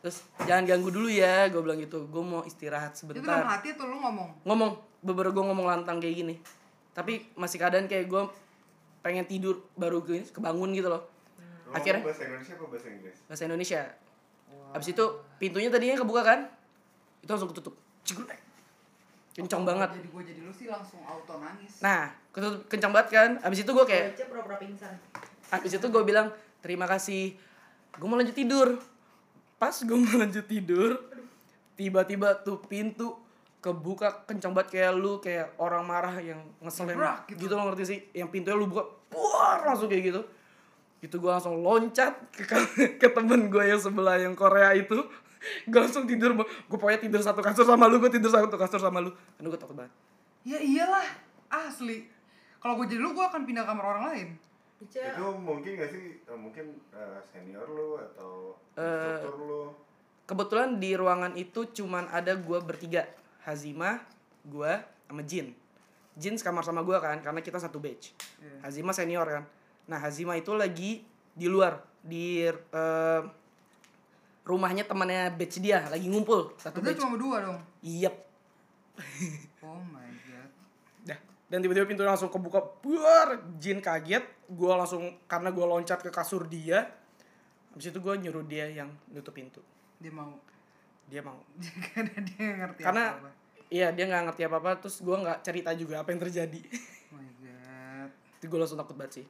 [0.01, 3.75] terus jangan ganggu dulu ya gue bilang gitu gue mau istirahat Itu dalam sebentar hati
[3.75, 4.29] tuh lu ngomong.
[4.43, 6.35] ngomong beberapa gue ngomong lantang kayak gini
[6.91, 8.23] tapi masih keadaan kayak gue
[9.01, 11.05] pengen tidur baru ke- kebangun gitu loh
[11.67, 13.17] Lu Akhirnya- bahasa Indonesia apa bahasa Inggris?
[13.25, 13.81] bahasa Indonesia
[14.71, 15.05] abis itu
[15.37, 16.41] pintunya tadinya kebuka kan
[17.21, 18.41] itu langsung ketutup Cigrek.
[19.33, 21.79] kencang banget Jadi gue jadi lu sih langsung auto nangis.
[21.79, 24.95] nah ketutup kencang banget kan abis itu gue kayak Baca pura-pura pingsan.
[25.51, 27.35] Habis itu gue bilang terima kasih.
[27.93, 28.79] Gue mau lanjut tidur.
[29.61, 30.97] Pas gue mau lanjut tidur,
[31.77, 33.13] tiba-tiba tuh pintu
[33.61, 36.97] kebuka kencang banget kayak lu kayak orang marah yang ngeselin
[37.29, 37.45] gitu.
[37.45, 37.53] gitu.
[37.53, 40.25] lo ngerti sih yang pintunya lu buka buar langsung kayak gitu
[41.05, 42.49] gitu gue langsung loncat ke,
[43.05, 45.05] ke temen gue yang sebelah yang Korea itu
[45.69, 49.05] gue langsung tidur gue pokoknya tidur satu kasur sama lu gue tidur satu kasur sama
[49.05, 49.93] lu karena gue takut banget
[50.41, 51.05] Ya iyalah,
[51.53, 52.09] asli.
[52.61, 54.29] Kalau gue jadi lu, gue akan pindah kamar orang lain.
[54.81, 56.05] Ica, Itu mungkin gak sih?
[56.19, 59.63] eh, mungkin eh, senior lu atau Eh, instruktur lu?
[60.25, 63.03] kebetulan di ruangan itu cuman ada gue bertiga
[63.43, 63.99] Hazima
[64.43, 64.73] gue
[65.05, 65.51] sama Jin
[66.15, 68.63] Jin sekamar sama gue kan karena kita satu batch Iya.
[68.63, 69.45] Hazima senior kan
[69.85, 73.23] nah Hazima itu lagi di luar di eh,
[74.43, 77.59] rumahnya temannya batch dia lagi ngumpul satu Berarti batch cuma berdua dong.
[77.83, 78.15] Yep.
[79.61, 80.10] Oh my.
[81.51, 82.63] Dan tiba-tiba pintu langsung kebuka.
[82.79, 83.43] Buar.
[83.59, 84.23] Jin kaget.
[84.47, 86.87] Gue langsung karena gue loncat ke kasur dia.
[87.75, 89.59] Habis itu gue nyuruh dia yang nutup pintu.
[89.99, 90.39] Dia mau.
[91.11, 91.43] Dia mau.
[91.91, 93.31] Karena dia ngerti Karena apa-apa.
[93.67, 94.71] iya dia nggak ngerti apa-apa.
[94.79, 96.63] Terus gue nggak cerita juga apa yang terjadi.
[97.11, 98.11] Oh my god.
[98.39, 99.27] itu gue langsung takut banget sih.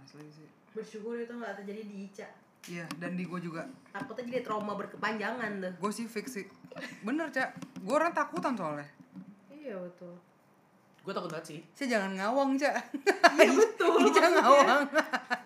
[0.00, 0.48] Asli sih.
[0.72, 2.28] bersyukur itu nggak terjadi di Ica.
[2.66, 3.68] Iya, dan di gue juga.
[3.92, 5.72] Takutnya jadi trauma berkepanjangan tuh.
[5.76, 6.48] Gue sih fix sih.
[7.04, 7.52] Bener, Cak.
[7.84, 8.88] Gue orang takutan soalnya.
[9.52, 10.16] Iya betul.
[11.06, 11.60] Gue takut banget sih.
[11.70, 12.74] Saya jangan ngawang, Cak.
[13.38, 13.94] Iya betul.
[14.10, 14.82] Ica ngawang.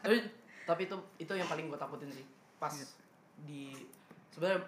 [0.01, 0.17] tapi
[0.65, 2.25] tapi itu itu yang paling gue takutin sih.
[2.57, 2.73] Pas
[3.45, 3.77] di
[4.33, 4.65] sebenarnya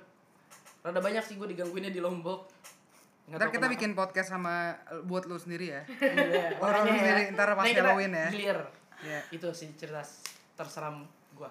[0.83, 2.45] rada banyak sih gue digangguinnya di Lombok.
[3.25, 3.73] Nggak Ntar kita kenapa.
[3.73, 4.77] bikin podcast sama
[5.09, 5.83] buat lu sendiri ya.
[6.03, 8.29] Iya, Orang sendiri, ntar pas kita Halloween ya.
[8.29, 8.59] Gilir.
[9.01, 9.19] Iya.
[9.33, 10.05] Itu sih cerita
[10.53, 11.49] terseram gue.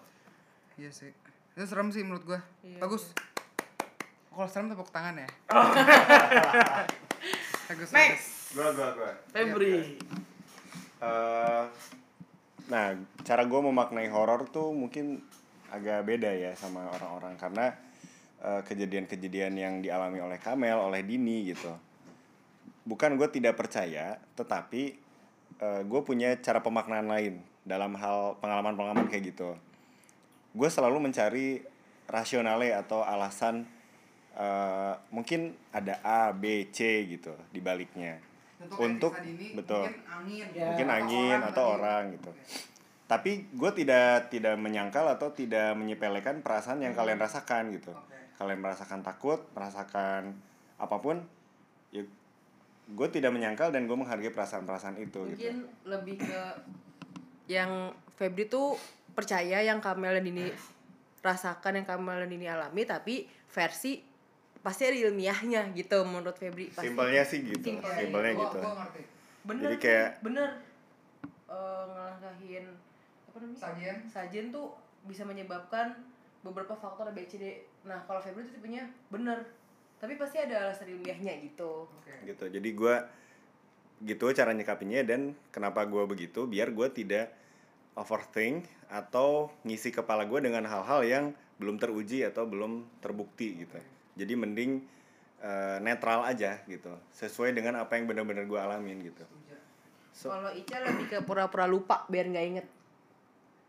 [0.77, 1.09] Iya sih.
[1.57, 2.39] Itu serem sih menurut gue.
[2.61, 3.09] Iya, Bagus.
[4.29, 5.27] Kalau serem tepuk tangan ya.
[7.67, 8.40] bagus, bagus.
[8.51, 9.11] Gua, gua, gua.
[9.31, 9.95] Febri.
[10.99, 11.63] Eh,
[12.67, 12.87] nah,
[13.23, 15.23] cara gue memaknai horor tuh mungkin
[15.71, 17.71] agak beda ya sama orang-orang karena
[18.43, 21.71] eh, kejadian-kejadian yang dialami oleh Kamel, oleh Dini gitu.
[22.83, 25.11] Bukan gue tidak percaya, tetapi
[25.61, 29.53] gue punya cara pemaknaan lain dalam hal pengalaman-pengalaman kayak gitu.
[30.57, 31.61] Gue selalu mencari
[32.09, 33.63] rasionale atau alasan
[34.35, 38.30] eh, mungkin ada A, B, C gitu di baliknya.
[38.77, 40.45] Untuk Dini, betul Mungkin angin.
[40.53, 40.65] Ya.
[40.69, 41.75] mungkin Atau angin orang atau tadi.
[41.75, 42.31] orang gitu.
[43.11, 47.91] Tapi gue tidak tidak menyangkal atau tidak menyepelekan perasaan yang kalian rasakan gitu.
[47.91, 48.39] Oke.
[48.39, 50.33] Kalian merasakan takut, merasakan
[50.81, 51.21] apa pun,
[51.93, 52.01] ya
[52.91, 55.39] gue tidak menyangkal dan gue menghargai perasaan-perasaan itu gitu.
[55.39, 56.41] Mungkin lebih ke
[57.51, 58.75] yang Febri tuh
[59.11, 60.47] percaya yang Kamel dan Dini
[61.19, 64.10] rasakan yang Kamel dan Dini alami tapi versi
[64.61, 66.85] pasti ada ilmiahnya gitu menurut Febri pasti.
[66.85, 67.89] simpelnya sih gitu Simpel.
[67.91, 68.59] simpelnya Gua- gitu.
[68.59, 69.01] gua ngerti.
[69.41, 70.49] Bener Jadi tuh, kayak- bener.
[71.47, 72.65] Eh, ngelangkahin
[73.25, 73.59] apa namanya?
[73.59, 73.97] Sajian.
[74.05, 74.71] Sajian tuh
[75.03, 75.97] bisa menyebabkan
[76.41, 77.45] beberapa faktor ABCD
[77.81, 79.41] nah kalau Febri itu tipenya bener
[79.97, 81.85] tapi pasti ada alasan ilmiahnya gitu.
[81.87, 82.13] Oke.
[82.23, 82.45] Gitu.
[82.47, 82.95] Jadi gue
[84.03, 87.29] gitu cara nyikapinya dan kenapa gue begitu biar gue tidak
[87.93, 91.25] overthink atau ngisi kepala gue dengan hal-hal yang
[91.57, 93.77] belum teruji atau belum terbukti gitu
[94.13, 94.83] jadi mending
[95.39, 96.91] eh, netral aja gitu.
[97.11, 99.25] Sesuai dengan apa yang benar-benar gue alamin gitu.
[100.11, 102.67] So- kalau Ica lebih ke pura-pura lupa biar nggak inget.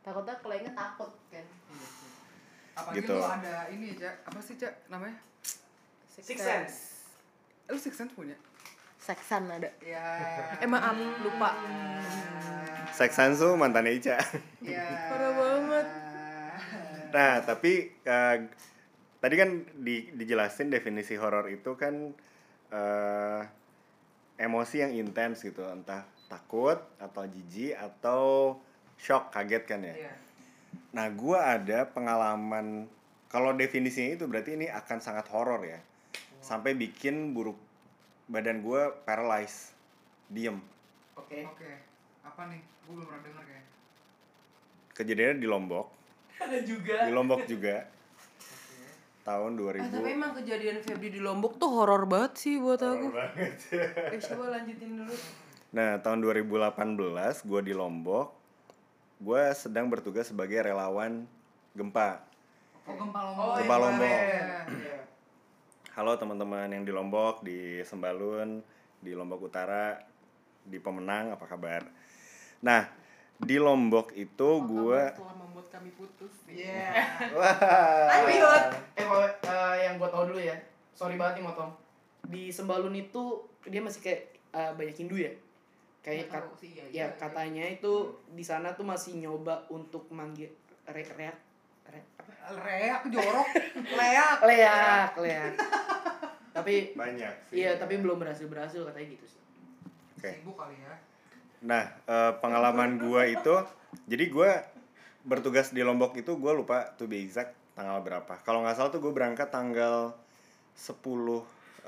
[0.03, 1.47] Takutnya kalau inget takut kan?
[2.73, 3.15] Apalagi Gitu.
[3.15, 5.17] lu ada ini cak apa sih cak namanya?
[6.09, 6.77] Six Sense.
[7.65, 8.37] lu six sense punya?
[8.99, 9.67] Seksan ada.
[9.81, 10.05] Ya
[10.57, 11.57] eh maaf lupa
[12.93, 14.21] Seksan tuh mantannya Ica.
[14.61, 15.87] Ya Parah banget.
[17.11, 18.37] nah tapi eh,
[19.23, 22.11] tadi kan di, dijelasin definisi horor itu kan
[22.75, 23.43] eh,
[24.43, 28.59] emosi yang intens gitu entah takut atau jijik atau
[28.99, 30.15] shock kaget kan ya Iya.
[30.93, 32.89] Nah, gua ada pengalaman
[33.33, 35.81] kalau definisinya itu berarti ini akan sangat horor ya.
[36.45, 37.57] Sampai bikin buruk
[38.29, 39.73] badan gua paralyzed.
[40.33, 40.65] Diem.
[41.13, 41.45] Oke.
[41.45, 41.71] oke
[42.25, 43.65] apa nih gue belum pernah denger kayak
[44.97, 45.87] Kejadiannya di Lombok.
[46.45, 46.97] Ada juga.
[47.05, 47.85] Di Lombok juga
[49.23, 50.13] tahun Ah, tapi 2000.
[50.13, 53.07] emang kejadian Febri di Lombok tuh horor banget sih buat aku.
[53.07, 53.55] Horor banget.
[54.11, 55.15] Eh, coba lanjutin dulu.
[55.73, 56.99] Nah, tahun 2018
[57.43, 58.29] gua di Lombok.
[59.17, 61.25] Gua sedang bertugas sebagai relawan
[61.73, 62.27] gempa.
[62.83, 64.11] oh gempa lombok Oh, Gempa yang Lombok.
[64.11, 64.45] kemarin.
[64.75, 64.97] Iya.
[65.93, 68.59] Halo teman-teman yang di Lombok, di Sembalun,
[68.99, 70.03] di Lombok Utara,
[70.61, 71.87] di Pemenang, apa kabar?
[72.61, 72.91] Nah,
[73.37, 75.15] di Lombok itu membuat
[75.73, 76.45] kami putus.
[76.45, 76.93] Iya.
[77.33, 77.57] wah.
[78.21, 78.63] Lanjut.
[78.93, 80.53] Eh kalau eh, yang gua tau dulu ya.
[80.93, 81.73] Sorry banget nih motong.
[82.23, 83.23] Di Sembalun itu
[83.65, 85.33] dia masih kayak eh, banyak Hindu ya.
[86.01, 87.93] Kayak kat- sih, ya, ya iya, katanya itu
[88.29, 90.51] di sana tuh masih nyoba untuk manggil
[90.85, 91.39] re reak
[91.85, 92.59] re, apa?
[92.59, 93.47] reak jorok
[93.99, 95.53] leak Leak, leak.
[96.51, 97.55] tapi banyak sih.
[97.57, 99.41] iya tapi belum berhasil berhasil katanya gitu sih.
[100.19, 100.31] Oke.
[100.35, 100.91] sibuk kali ya
[101.63, 103.55] Nah, eh, pengalaman gua itu
[104.05, 104.59] jadi gua
[105.23, 108.35] bertugas di Lombok itu gua lupa to be exact tanggal berapa.
[108.45, 110.13] Kalau nggak salah tuh gue berangkat tanggal
[110.77, 110.93] 10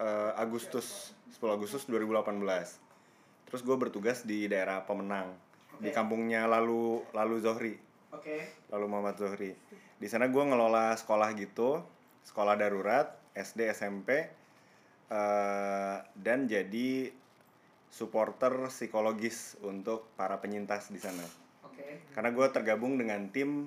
[0.01, 3.51] eh, Agustus 10 Agustus 2018.
[3.51, 5.31] Terus gue bertugas di daerah Pemenang
[5.79, 5.97] di Oke.
[5.97, 7.75] kampungnya lalu lalu Zohri.
[8.15, 8.47] Oke.
[8.71, 9.53] lalu Muhammad Zohri.
[9.99, 11.83] Di sana gue ngelola sekolah gitu,
[12.23, 14.31] sekolah darurat, SD, SMP,
[15.11, 17.11] eh, dan jadi
[17.91, 21.44] supporter psikologis untuk para penyintas di sana.
[21.75, 22.07] Oke.
[22.15, 23.67] Karena gue tergabung dengan tim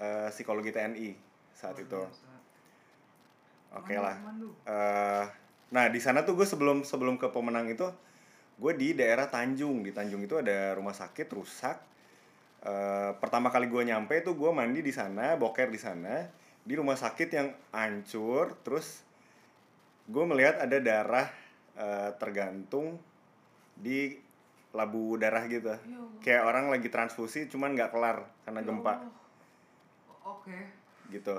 [0.00, 1.12] eh, psikologi TNI
[1.52, 2.00] saat itu.
[3.76, 4.16] Oke lah.
[4.64, 5.24] Eh,
[5.68, 7.84] nah di sana tuh gue sebelum sebelum ke pemenang itu,
[8.56, 9.84] gue di daerah Tanjung.
[9.84, 11.76] Di Tanjung itu ada rumah sakit rusak.
[12.64, 16.24] Eh, pertama kali gue nyampe tuh gue mandi di sana, boker di sana,
[16.64, 18.56] di rumah sakit yang hancur.
[18.64, 19.04] Terus
[20.08, 21.28] gue melihat ada darah
[21.76, 22.96] eh, tergantung
[23.76, 24.21] di
[24.72, 25.68] labu darah gitu.
[26.20, 28.94] Kayak orang lagi transfusi cuman nggak kelar karena gempa
[30.22, 30.58] oke
[31.10, 31.36] gitu.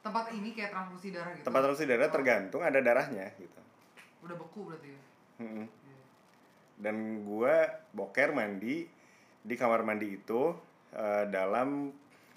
[0.00, 3.60] tempat ini kayak transfusi darah gitu Tempat transfusi darah tergantung ada darahnya gitu.
[4.20, 5.00] udah beku berarti ya
[5.40, 5.66] Mm-mm.
[6.76, 7.54] Dan gue
[7.90, 8.84] boker mandi
[9.40, 10.52] di kamar mandi itu
[10.92, 11.88] eh, dalam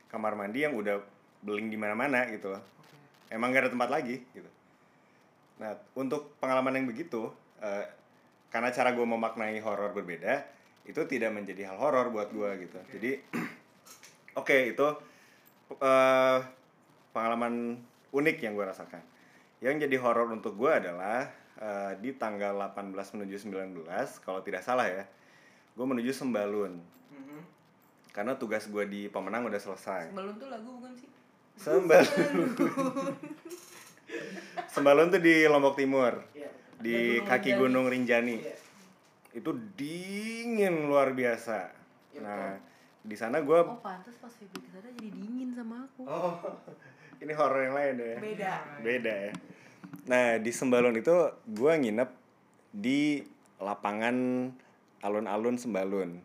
[0.08, 1.00] kamar mandi yang udah
[1.40, 2.64] beling di mana-mana gitu loh.
[2.80, 2.96] oke
[3.28, 4.48] Emang gak ada tempat lagi gitu.
[5.60, 7.28] Nah untuk pengalaman yang begitu,
[7.60, 7.86] eh,
[8.54, 10.46] karena cara gue memaknai horor berbeda,
[10.86, 12.78] itu tidak menjadi hal horor buat gue gitu.
[12.94, 13.12] Jadi
[14.40, 14.88] oke itu
[15.74, 16.40] eh,
[17.10, 17.82] pengalaman
[18.14, 19.02] unik yang gue rasakan.
[19.58, 23.90] Yang jadi horor untuk gue adalah eh, di tanggal 18 menuju 19
[24.22, 25.02] kalau tidak salah ya,
[25.74, 26.78] gue menuju Sembalun.
[27.10, 27.42] Mhm.
[28.14, 30.14] Karena tugas gue di pemenang udah selesai.
[30.14, 31.10] Sembalun tuh lagu bukan sih?
[31.58, 32.54] Sembalun.
[34.74, 36.22] Sembalun tuh di Lombok Timur.
[36.84, 37.62] Di Gunung kaki Rinjani.
[37.64, 38.36] Gunung Rinjani.
[38.38, 38.56] Iya.
[39.34, 41.72] Itu dingin luar biasa.
[42.14, 42.54] Iya, Nah,
[43.04, 46.04] di sana gue Oh pantas pas Febri ke sana jadi dingin sama aku.
[46.06, 46.36] Oh,
[47.24, 48.16] ini horor yang lain ya.
[48.20, 48.54] Beda.
[48.84, 49.34] Beda ya.
[50.06, 51.16] Nah, di Sembalun itu
[51.48, 52.10] gue nginep
[52.70, 53.24] di
[53.58, 54.50] lapangan
[55.02, 56.20] alun-alun Sembalun.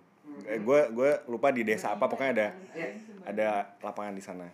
[0.46, 2.88] Eh, gue gue lupa di desa apa pokoknya ada Iya.
[3.26, 3.48] ada
[3.82, 4.46] lapangan di sana.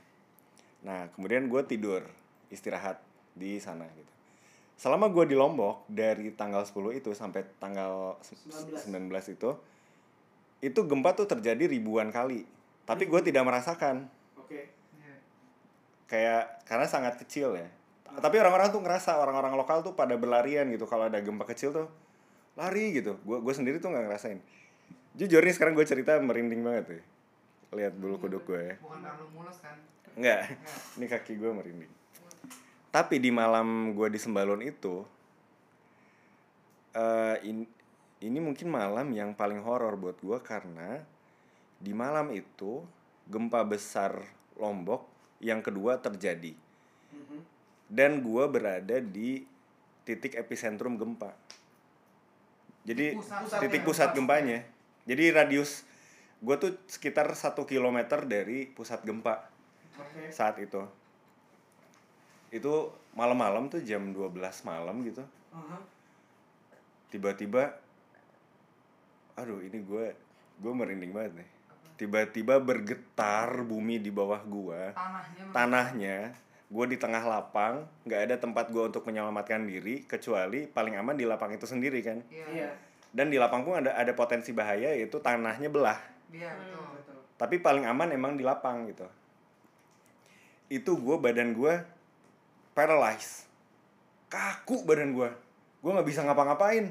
[0.80, 2.04] Nah, kemudian gue tidur
[2.48, 3.00] istirahat
[3.34, 4.13] di sana gitu.
[4.74, 8.90] Selama gue di Lombok dari tanggal 10 itu sampai tanggal se- 19.
[9.10, 9.50] 19 itu
[10.60, 12.42] itu gempa tuh terjadi ribuan kali.
[12.84, 14.68] Tapi gue tidak merasakan Oke.
[14.94, 15.14] Iya.
[16.04, 17.68] kayak karena sangat kecil ya
[18.14, 21.90] tapi orang-orang tuh ngerasa orang-orang lokal tuh pada berlarian gitu kalau ada gempa kecil tuh
[22.54, 24.38] lari gitu gue gue sendiri tuh nggak ngerasain
[25.18, 27.02] jujur nih sekarang gue cerita merinding banget tuh
[27.74, 29.74] lihat bulu kuduk gue ya Bukan karena lu mules kan?
[30.14, 30.46] Enggak,
[30.94, 31.90] ini kaki gue merinding.
[32.94, 35.02] Tapi di malam gue di Sembalun itu,
[36.94, 37.66] eh in-
[38.22, 41.02] ini mungkin malam yang paling horor buat gue karena
[41.82, 42.86] di malam itu
[43.26, 44.22] gempa besar
[44.54, 45.10] Lombok
[45.42, 46.54] yang kedua terjadi.
[47.90, 49.42] Dan gue berada di
[50.06, 51.34] titik epicentrum gempa.
[52.86, 53.86] Jadi Pusat- titik pusatnya.
[53.90, 54.58] pusat gempanya.
[55.04, 55.82] Jadi radius
[56.38, 59.48] gue tuh sekitar satu kilometer dari pusat gempa
[59.98, 60.28] Oke.
[60.30, 60.84] saat itu
[62.54, 62.86] itu
[63.18, 64.30] malam-malam tuh jam 12
[64.62, 65.26] malam gitu.
[67.10, 67.74] Tiba-tiba
[69.34, 70.14] aduh ini gue
[70.62, 71.48] gue merinding banget nih.
[71.98, 76.18] Tiba-tiba bergetar bumi di bawah gue Tanahnya tanahnya
[76.64, 81.22] gue di tengah lapang nggak ada tempat gue untuk menyelamatkan diri kecuali paling aman di
[81.22, 82.18] lapang itu sendiri kan?
[82.30, 82.46] Iya.
[82.50, 82.70] Iya.
[83.14, 86.02] dan di lapang pun ada ada potensi bahaya yaitu tanahnya belah.
[86.34, 86.82] Iya, betul.
[86.98, 87.18] Betul.
[87.38, 89.06] tapi paling aman emang di lapang gitu.
[90.66, 91.93] Itu gue badan gue
[92.74, 93.46] paralyzed.
[94.28, 95.30] Kaku badan gue
[95.80, 96.90] gue nggak bisa ngapa-ngapain.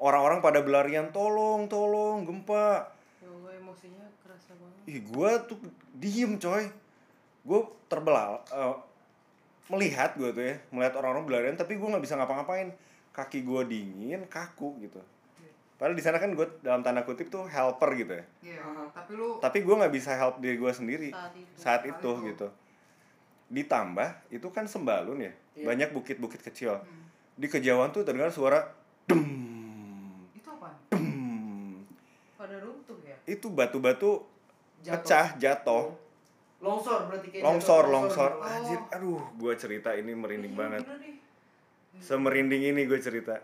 [0.00, 2.88] Orang-orang pada berlarian tolong tolong gempa.
[3.22, 4.90] Ya Allah, emosinya kerasa banget.
[4.90, 5.58] ih gue tuh
[5.94, 6.64] diem coy.
[7.44, 8.76] Gue terbelah eh,
[9.70, 12.72] melihat gue tuh ya melihat orang-orang berlarian tapi gue nggak bisa ngapa-ngapain.
[13.14, 14.98] Kaki gue dingin kaku gitu.
[15.74, 18.24] Padahal di sana kan gue dalam tanda kutip tuh helper gitu ya.
[18.42, 21.52] Iya, tapi lu tapi gue nggak bisa help diri gue sendiri Saat itu.
[21.54, 22.26] saat Saat itu itu.
[22.32, 22.46] gitu
[23.54, 25.32] ditambah itu kan sembalun ya.
[25.54, 25.64] Iya.
[25.64, 26.74] banyak bukit-bukit kecil.
[26.74, 27.06] Hmm.
[27.34, 28.62] di kejauhan tuh terdengar suara
[29.06, 29.22] dem
[30.30, 30.70] itu apa?
[30.90, 31.82] dem
[32.34, 33.14] Pada runtuh ya.
[33.24, 34.22] itu batu-batu
[34.82, 35.94] pecah jatuh.
[36.58, 38.46] Longsor berarti kayak longsor jatuh, longsor gitu.
[38.46, 40.82] anjir aduh gue cerita ini merinding Iya, banget.
[41.98, 43.38] semerinding ini gue cerita.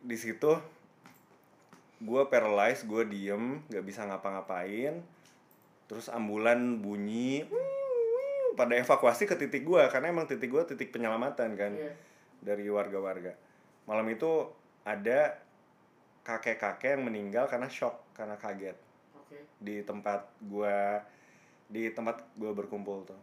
[0.00, 0.52] Di situ
[1.98, 5.00] gue paralyzed gue diem nggak bisa ngapa-ngapain.
[5.84, 7.44] Terus ambulan bunyi
[8.54, 11.92] pada evakuasi ke titik gue karena emang titik gue titik penyelamatan kan Iya.
[12.40, 13.34] dari warga-warga.
[13.84, 14.48] Malam itu
[14.82, 15.36] ada
[16.22, 18.76] kakek-kakek yang meninggal karena shock karena kaget.
[19.14, 19.40] Oke.
[19.58, 21.00] di tempat gua
[21.66, 23.20] di tempat gua berkumpul tuh.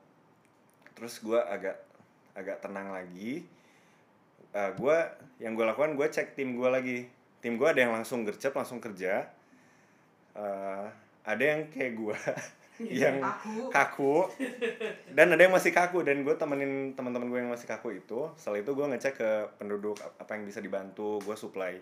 [0.98, 1.78] Terus gua agak
[2.34, 3.46] agak tenang lagi.
[4.52, 7.06] Eh, gua yang gua lakukan gua cek tim gua lagi.
[7.41, 9.30] Tim gua ada yang langsung gercep langsung kerja.
[10.34, 10.86] Eh,
[11.22, 12.17] ada yang kayak gua
[12.88, 13.58] yang Kaku.
[13.70, 14.13] kaku
[15.10, 18.60] dan ada yang masih kaku dan gue temenin teman-teman gue yang masih kaku itu setelah
[18.60, 21.78] itu gue ngecek ke penduduk ap- apa yang bisa dibantu gue supply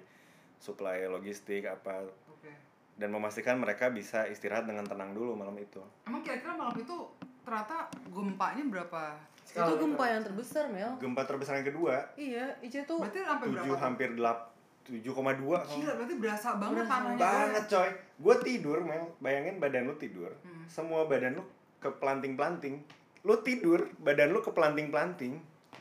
[0.57, 2.51] supply logistik apa Oke.
[2.95, 6.95] dan memastikan mereka bisa istirahat dengan tenang dulu malam itu Emang kira-kira malam itu
[7.41, 9.03] ternyata gempanya berapa?
[9.41, 10.93] Itu gempa yang terbesar, Mel.
[10.97, 13.57] gempa terbesar yang kedua Iya, Ica tuh Berarti sampai berapa?
[13.59, 14.53] tujuh hampir delap
[14.89, 17.19] tujuh koma dua Gila, berarti berasa banget Berasa tanahnya.
[17.19, 20.65] banget coy gue tidur Mel bayangin badan lu tidur Hmm.
[20.65, 21.43] semua badan lu
[21.77, 22.75] ke pelanting pelanting
[23.21, 25.33] lu tidur badan lu ke pelanting pelanting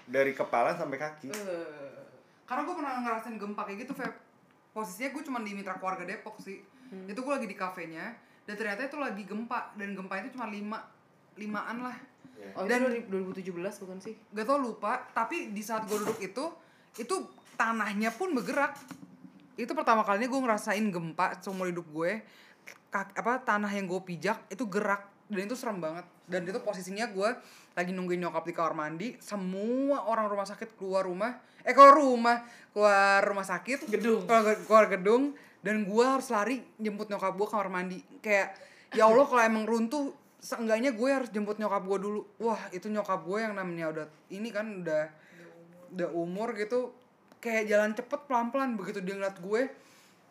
[0.05, 1.97] dari kepala sampai kaki eh,
[2.44, 4.09] Karena gue pernah ngerasain gempa kayak gitu, Feb.
[4.71, 6.64] Posisinya gue cuma di Mitra Keluarga Depok sih.
[6.88, 7.05] Hmm.
[7.05, 9.77] Itu gue lagi di kafenya, dan ternyata itu lagi gempa.
[9.77, 10.81] Dan gempa itu cuma lima,
[11.37, 11.92] limaan lah.
[12.57, 14.16] Oh, Dan- itu 2017 bukan sih?
[14.31, 16.44] Gak tau lupa, tapi di saat gue duduk itu,
[16.97, 17.14] itu
[17.53, 18.81] tanahnya pun bergerak.
[19.59, 22.23] Itu pertama kalinya gue ngerasain gempa seumur hidup gue.
[22.94, 26.07] Kak, apa tanah yang gue pijak itu gerak dan itu serem banget.
[26.31, 27.35] Dan itu posisinya gue
[27.75, 32.42] lagi nungguin nyokap di kamar mandi, semua orang rumah sakit keluar rumah, eh keluar rumah,
[32.71, 34.27] keluar rumah sakit, Gedung.
[34.27, 37.99] keluar, keluar gedung, dan gue harus lari jemput nyokap gue kamar mandi.
[38.23, 38.55] Kayak
[38.94, 43.27] ya Allah kalau emang runtuh seenggaknya gue harus jemput nyokap gue dulu wah itu nyokap
[43.27, 45.11] gue yang namanya udah ini kan udah
[45.99, 46.94] udah umur gitu
[47.38, 49.70] kayak jalan cepet pelan pelan begitu dia ngeliat gue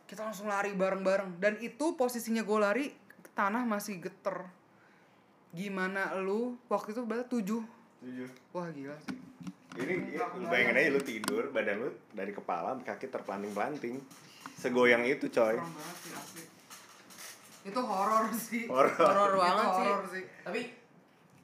[0.07, 2.85] kita langsung lari bareng bareng dan itu posisinya gue lari
[3.35, 4.47] tanah masih geter
[5.51, 7.63] gimana lu waktu itu berarti tujuh
[7.97, 8.29] Tujuh.
[8.53, 9.17] wah gila sih
[9.77, 14.01] Ini ya, bayangin bayang aja lu tidur, badan lu dari kepala sampai kaki terpelanting-pelanting.
[14.57, 15.53] Segoyang itu, coy.
[15.53, 16.43] serem banget sih asli
[17.67, 18.95] itu horor sih Horor.
[18.95, 19.91] Itu banget sih.
[20.15, 20.61] sih Tapi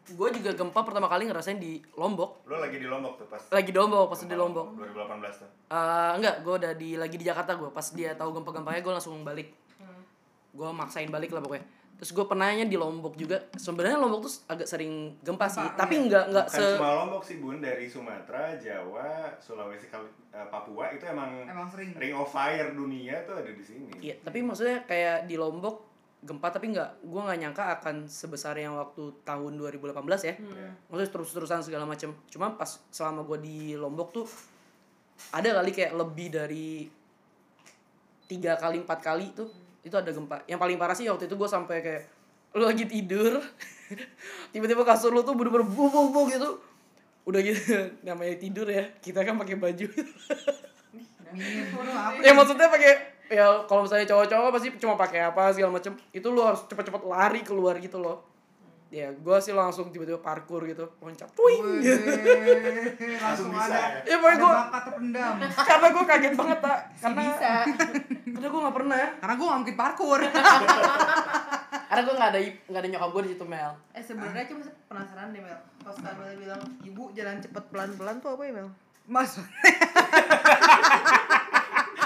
[0.03, 2.43] gue juga gempa pertama kali ngerasain di Lombok.
[2.43, 4.67] Lu lagi di Lombok tuh pas Lagi di Lombok, pas di Lombok.
[4.75, 5.49] 2018 tuh.
[5.71, 7.71] Eh, enggak, gue udah di lagi di Jakarta gue.
[7.71, 9.55] Pas dia tahu gempa-gempanya gue langsung balik.
[10.51, 11.63] Gue maksain balik lah pokoknya.
[12.03, 13.47] Terus gue pernahnya di Lombok juga.
[13.55, 16.03] Sebenarnya Lombok tuh agak sering gempa sih, Gempa, tapi iya.
[16.03, 17.63] enggak enggak se cuma Lombok sih, Bun.
[17.63, 23.39] Dari Sumatera, Jawa, Sulawesi, eh, Papua itu emang, emang sering ring of fire dunia tuh
[23.39, 23.87] ada di sini.
[24.03, 25.92] Iya, tapi maksudnya kayak di Lombok
[26.23, 29.93] gempa tapi nggak gue nggak nyangka akan sebesar yang waktu tahun 2018
[30.23, 30.33] ya.
[30.87, 34.25] Maksudnya terus-terusan segala macam cuma pas selama gue di lombok tuh
[35.35, 36.87] ada kali kayak lebih dari
[38.25, 39.51] tiga kali empat kali tuh
[39.83, 40.47] itu ada gempa.
[40.47, 42.03] Yang paling parah sih waktu itu gue sampai kayak
[42.55, 43.41] lu lagi tidur
[44.53, 46.63] tiba-tiba kasur lu tuh bener-bener bubuk gitu.
[47.27, 47.59] Udah gitu
[48.07, 49.87] namanya tidur ya kita kan pakai baju.
[51.33, 52.31] Apa ya?
[52.31, 55.97] maksudnya pakai ya kalau misalnya cowok-cowok pasti cuma pakai apa segala macem.
[56.13, 58.29] Itu lu harus cepet-cepet lari keluar gitu loh.
[58.93, 61.65] Ya gue sih langsung tiba-tiba parkur gitu loncat twing.
[61.65, 64.05] Wih, langsung bisa ada.
[64.05, 64.21] ya?
[64.21, 67.51] Pokoknya ada gue karena gue kaget banget tak karena bisa.
[68.37, 68.97] karena gue nggak pernah.
[69.01, 70.19] Ya karena gue gak mungkin parkur
[71.89, 73.71] karena gue nggak ada nggak ada nyokap gue di situ Mel.
[73.97, 75.57] Eh sebenarnya cuma penasaran deh Mel.
[75.81, 78.69] Pas Kamel bilang ibu jalan cepet pelan pelan tuh apa ya Mel?
[79.09, 79.73] Maksudnya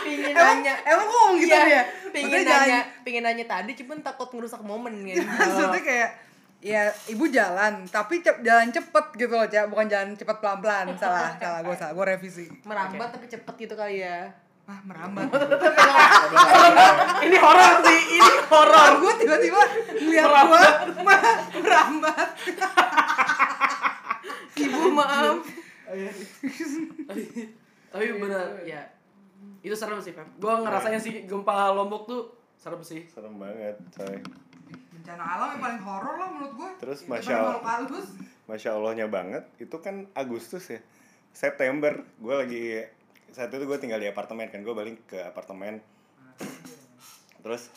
[0.07, 0.73] pingin emang, nanya.
[0.81, 4.29] emang gue ngomong gitu Iya, ya pingin Maksudnya nanya jalan- pingin nanya tadi cuman takut
[4.29, 5.15] ngerusak momen kan.
[5.43, 6.09] Maksudnya kayak
[6.57, 9.67] ya ibu jalan tapi cep, jalan cepet gitu loh cak.
[9.67, 12.45] Bukan jalan cepet pelan pelan salah salah gue salah gue revisi.
[12.63, 14.31] Merambat tapi cepet gitu kali ya.
[14.63, 15.31] Ah merambat.
[17.23, 18.91] Ini horor sih ini horor.
[18.99, 19.61] Gue tiba-tiba
[20.01, 20.63] lihat gue
[21.57, 22.27] merambat.
[24.57, 25.39] ibu maaf.
[27.87, 28.81] Tapi bener ya
[29.67, 32.21] itu serem sih Pem gue ngerasain sih gempa lombok tuh
[32.57, 33.05] serem sih.
[33.05, 34.17] Serem banget coy.
[34.97, 38.03] Bencana alam yang paling horor lah menurut gue Terus, Daripada Masya Allah.
[38.47, 40.79] Masya Allahnya banget, itu kan Agustus ya.
[41.31, 42.63] September, gue lagi
[43.29, 45.83] Saat itu gue tinggal di apartemen kan, gue balik ke apartemen.
[47.45, 47.69] Terus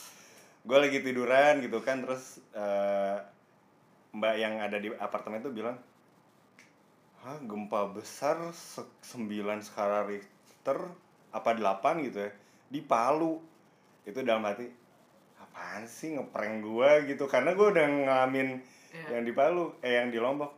[0.65, 3.17] gue lagi tiduran gitu kan, terus eh,
[4.11, 5.77] Mbak yang ada di apartemen tuh bilang
[7.21, 10.89] Hah, gempa besar se- 9 skala Richter
[11.31, 12.31] apa 8 gitu ya
[12.71, 13.39] di Palu.
[14.07, 14.67] Itu dalam hati
[15.37, 17.03] apaan sih ngeprank gua?
[17.03, 17.23] Gitu.
[17.27, 18.59] Karena gua udah ngalamin
[18.91, 19.17] Iya.
[19.17, 20.51] yang di Palu eh yang di Lombok.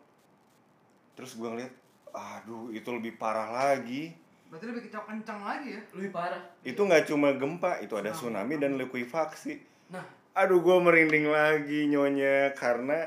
[1.14, 1.74] Terus gua ngeliat
[2.14, 4.14] aduh itu lebih parah lagi.
[4.50, 5.82] Berarti lebih kecok kencang lagi ya?
[5.98, 6.42] Lebih parah.
[6.62, 8.58] Itu nggak cuma gempa itu ada tsunami.
[8.62, 9.58] dan likuifaksi.
[9.90, 10.06] Nah.
[10.34, 12.54] Aduh gua merinding lagi nyonya.
[12.58, 13.06] Karena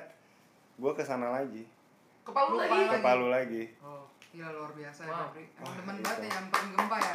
[0.78, 1.66] gua ke sana lagi.
[2.26, 2.90] Kepala Lupa lagi?
[2.90, 3.62] Ke Palu lagi.
[3.82, 4.02] Oh.
[4.36, 5.32] Gila luar biasa ya Wow.
[5.32, 5.44] Febri.
[5.48, 7.14] Emang demen banget ya nyamperin gempa ya.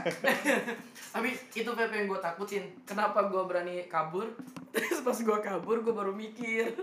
[1.14, 2.64] Tapi itu Pep yang gue takutin.
[2.82, 4.26] Kenapa gue berani kabur?
[4.74, 6.74] Terus pas gue kabur gue baru mikir.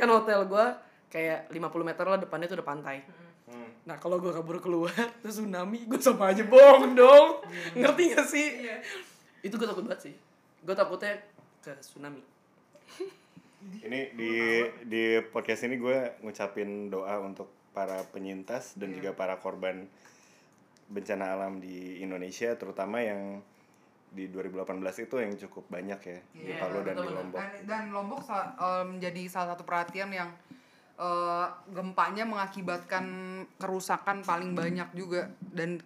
[0.00, 0.64] Kan hotel gue
[1.12, 3.04] kayak 50 meter lah depannya tuh udah pantai.
[3.48, 3.64] Hmm.
[3.88, 4.92] nah kalau gue kabur keluar
[5.24, 7.44] terus tsunami gue sama aja bohong dong.
[7.76, 8.48] Ngerti gak sih?
[9.44, 10.14] Itu gue takut banget sih.
[10.64, 11.12] Gue takutnya
[11.60, 12.24] ke tsunami.
[13.84, 14.32] Ini di
[14.88, 19.86] di podcast ini gue ngucapin doa untuk para penyintas dan juga para korban
[20.86, 23.38] bencana alam di Indonesia, terutama yang
[24.08, 24.72] di 2018
[25.04, 27.14] itu yang cukup banyak ya di Iya, Palu dan di betul-betul.
[27.14, 27.38] Lombok.
[27.38, 30.30] dan, dan Lombok eh, menjadi salah satu perhatian yang
[30.96, 33.04] eh, gempanya mengakibatkan
[33.54, 35.78] kerusakan paling banyak juga dan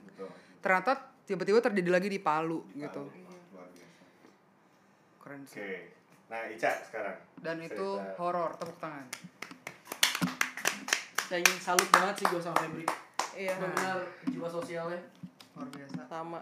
[0.62, 3.10] ternyata tiba-tiba terjadi lagi di Palu gitu
[3.50, 3.86] Luar biasa.
[5.18, 5.74] keren Oke, sih
[6.30, 7.16] nah Ica sekarang.
[7.36, 8.16] dan itu Cerita.
[8.16, 9.06] horor tepuk tangan
[11.32, 12.84] saya ingin salut banget sih gue sama Febri.
[13.32, 13.56] Iya.
[13.56, 15.00] Benar jiwa sosialnya.
[15.56, 16.00] Luar biasa.
[16.04, 16.40] Sama.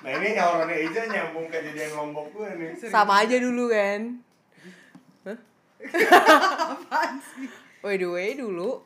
[0.00, 2.70] Nah ini horornya Ica nyambung kejadian Lombok gue nih.
[2.88, 4.24] sama aja dulu kan
[5.28, 5.38] Hah?
[7.84, 8.80] By the way dulu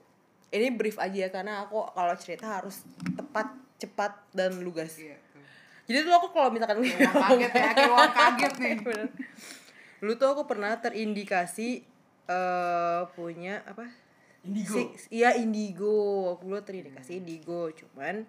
[0.50, 2.82] ini brief aja ya karena aku kalau cerita harus
[3.14, 4.98] tepat cepat dan lugas.
[4.98, 5.42] Iya, tuh.
[5.86, 8.74] jadi dulu aku kalau misalkan orang kaget ya kayak orang kaget nih.
[8.90, 9.08] Bener.
[10.02, 11.86] dulu tuh aku pernah terindikasi
[12.26, 13.86] eh punya apa?
[14.42, 14.74] Indigo.
[14.78, 16.34] Six- iya indigo.
[16.34, 18.26] Aku dulu terindikasi indigo cuman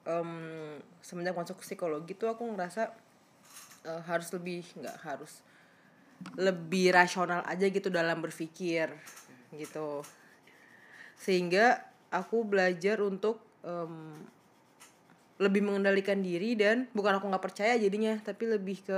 [0.00, 0.30] em
[1.04, 2.88] semenjak masuk psikologi tuh aku ngerasa
[3.84, 5.44] eh, harus lebih nggak harus
[6.36, 8.92] lebih rasional aja gitu dalam berpikir
[9.52, 10.02] gitu.
[11.16, 14.24] Sehingga aku belajar untuk em,
[15.40, 18.96] lebih mengendalikan diri dan bukan aku nggak percaya jadinya tapi lebih ke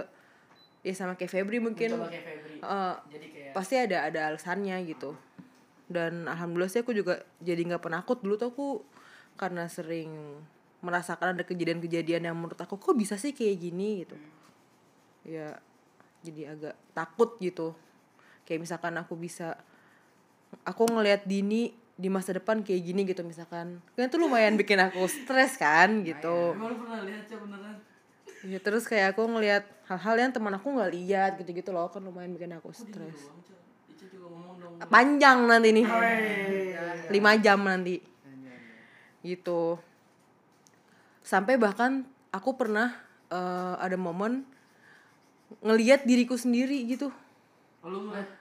[0.82, 1.94] ya sama kayak Febri mungkin.
[1.94, 2.56] Mencoba kayak Febri.
[2.58, 5.16] Eh, jadi kayak pasti ada ada alasannya gitu.
[5.86, 8.68] Dan alhamdulillah sih aku juga jadi nggak penakut dulu tuh aku
[9.36, 10.40] karena sering
[10.82, 14.04] merasakan ada kejadian-kejadian yang menurut aku kok bisa sih kayak gini?
[14.04, 14.16] gitu.
[15.22, 15.60] Ya
[16.24, 17.76] jadi agak takut gitu.
[18.48, 19.60] Kayak misalkan aku bisa
[20.66, 23.78] aku ngelihat Dini di masa depan kayak gini gitu misalkan.
[23.94, 26.56] Kan itu lumayan bikin aku stres kan gitu.
[26.56, 27.91] Emang lu pernah lihat ya beneran
[28.42, 32.34] ya terus kayak aku ngelihat hal-hal yang teman aku nggak lihat gitu-gitu loh kan lumayan
[32.34, 33.30] bikin aku stres.
[34.02, 34.74] juga ngomong dong.
[34.90, 35.86] Panjang nanti nih.
[37.06, 38.02] Lima jam nanti.
[39.22, 39.78] Gitu.
[41.22, 42.02] Sampai bahkan
[42.34, 42.98] aku pernah
[43.30, 44.42] eh, ada momen
[45.62, 47.14] ngelihat diriku sendiri gitu.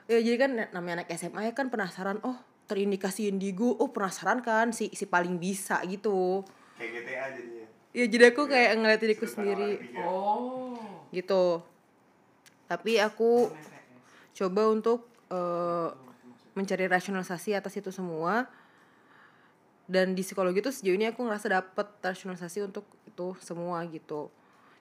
[0.10, 4.74] Ya jadi kan namanya anak SMA ya kan penasaran oh terindikasi indigo oh penasaran kan
[4.74, 6.42] si si paling bisa gitu.
[6.74, 7.61] Kayak GTA jadinya
[7.92, 10.76] ya jadi aku kayak ngeliat diriku sendiri Oh.
[11.12, 11.60] gitu
[12.68, 13.52] tapi aku
[14.32, 15.90] coba untuk eh,
[16.56, 18.48] mencari rasionalisasi atas itu semua
[19.92, 24.32] dan di psikologi itu sejauh ini aku ngerasa dapet rasionalisasi untuk itu semua gitu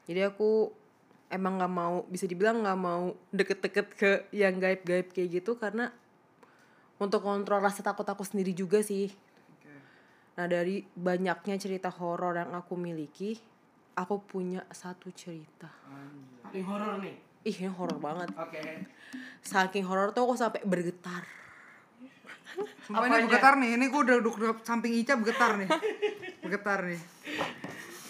[0.07, 0.71] jadi aku
[1.31, 5.91] emang nggak mau bisa dibilang nggak mau deket-deket ke yang gaib-gaib kayak gitu karena
[7.01, 9.09] untuk kontrol rasa takut aku sendiri juga sih.
[10.41, 13.37] Nah dari banyaknya cerita horor yang aku miliki
[13.93, 15.69] aku punya satu cerita.
[16.49, 17.13] Paling horor nih.
[17.45, 18.33] ih ini horor banget.
[18.33, 18.89] Oke.
[19.45, 21.29] saking horor tuh aku sampai bergetar.
[22.89, 25.69] Sumpah ini bergetar nih, ini gue udah duduk di samping Ica bergetar nih.
[26.41, 27.01] Bergetar nih.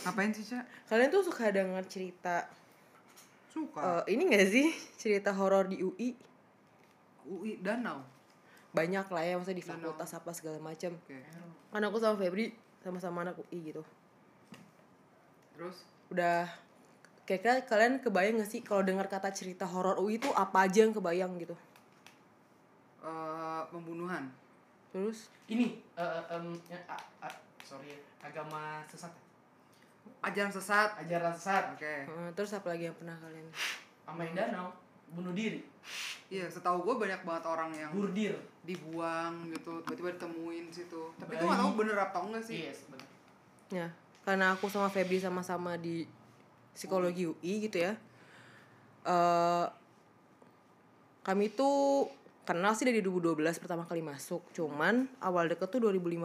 [0.07, 0.63] Ngapain sih, Ca?
[0.87, 2.47] kalian tuh suka denger cerita
[3.51, 4.07] Suka.
[4.07, 4.71] eh, ini gak sih?
[4.95, 6.15] Cerita horor di UI
[7.27, 8.20] UI Danau
[8.71, 11.19] banyak lah ya maksudnya di fakultas apa segala macam Oke.
[11.71, 13.83] Kan aku sama Febri sama-sama anak UI gitu.
[15.55, 15.85] Terus?
[16.11, 16.51] udah
[17.23, 20.91] kira-kira kalian kebayang gak sih kalau dengar kata cerita horor UI itu apa aja yang
[20.91, 21.55] kebayang gitu?
[23.07, 24.27] Eh pembunuhan.
[24.91, 25.31] Terus?
[25.47, 29.15] Ini eh, em, ya, ah, ah, sorry ya, agama sesat.
[29.15, 29.23] ya?
[30.27, 30.91] Ajaran sesat.
[31.07, 31.65] Ajaran sesat.
[31.79, 31.95] Oke.
[32.11, 33.47] Eh, terus apa lagi yang pernah kalian
[34.03, 34.75] Sama yang danau,
[35.11, 35.61] bunuh diri,
[36.31, 38.39] Iya, setahu gue banyak banget orang yang burdir.
[38.63, 41.11] dibuang gitu, tiba-tiba ditemuin situ.
[41.19, 42.63] Tapi gue gak tahu bener apa enggak sih.
[42.65, 43.07] Yes, benar.
[43.71, 43.87] ya
[44.21, 46.05] karena aku sama Febri sama-sama di
[46.71, 47.95] psikologi UI gitu ya
[49.01, 49.67] eh
[51.23, 52.09] kami tuh
[52.43, 56.19] kenal sih dari 2012 pertama kali masuk cuman awal deket tuh 2015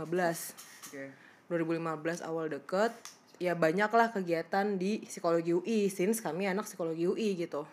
[0.90, 1.06] Oke.
[1.48, 2.92] 2015 awal deket
[3.38, 7.64] ya banyak lah kegiatan di psikologi UI since kami anak psikologi UI gitu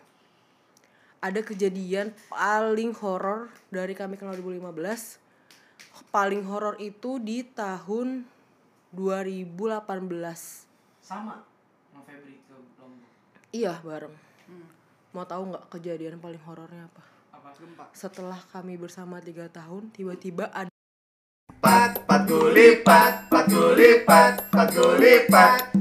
[1.23, 5.23] ada kejadian paling horor dari kami kenal 2015
[6.09, 8.27] paling horor itu di tahun
[8.91, 9.47] 2018
[10.99, 11.39] Sama
[11.81, 13.07] sama Febri ke Lombok.
[13.49, 14.13] iya bareng
[14.43, 14.67] Hmm.
[15.09, 17.49] mau tahu nggak kejadian paling horornya apa Apa?
[17.55, 17.87] Gempa.
[17.91, 20.67] setelah kami bersama tiga tahun tiba-tiba ada
[21.57, 25.72] pat pat gulipat pat gulipat pat gulipat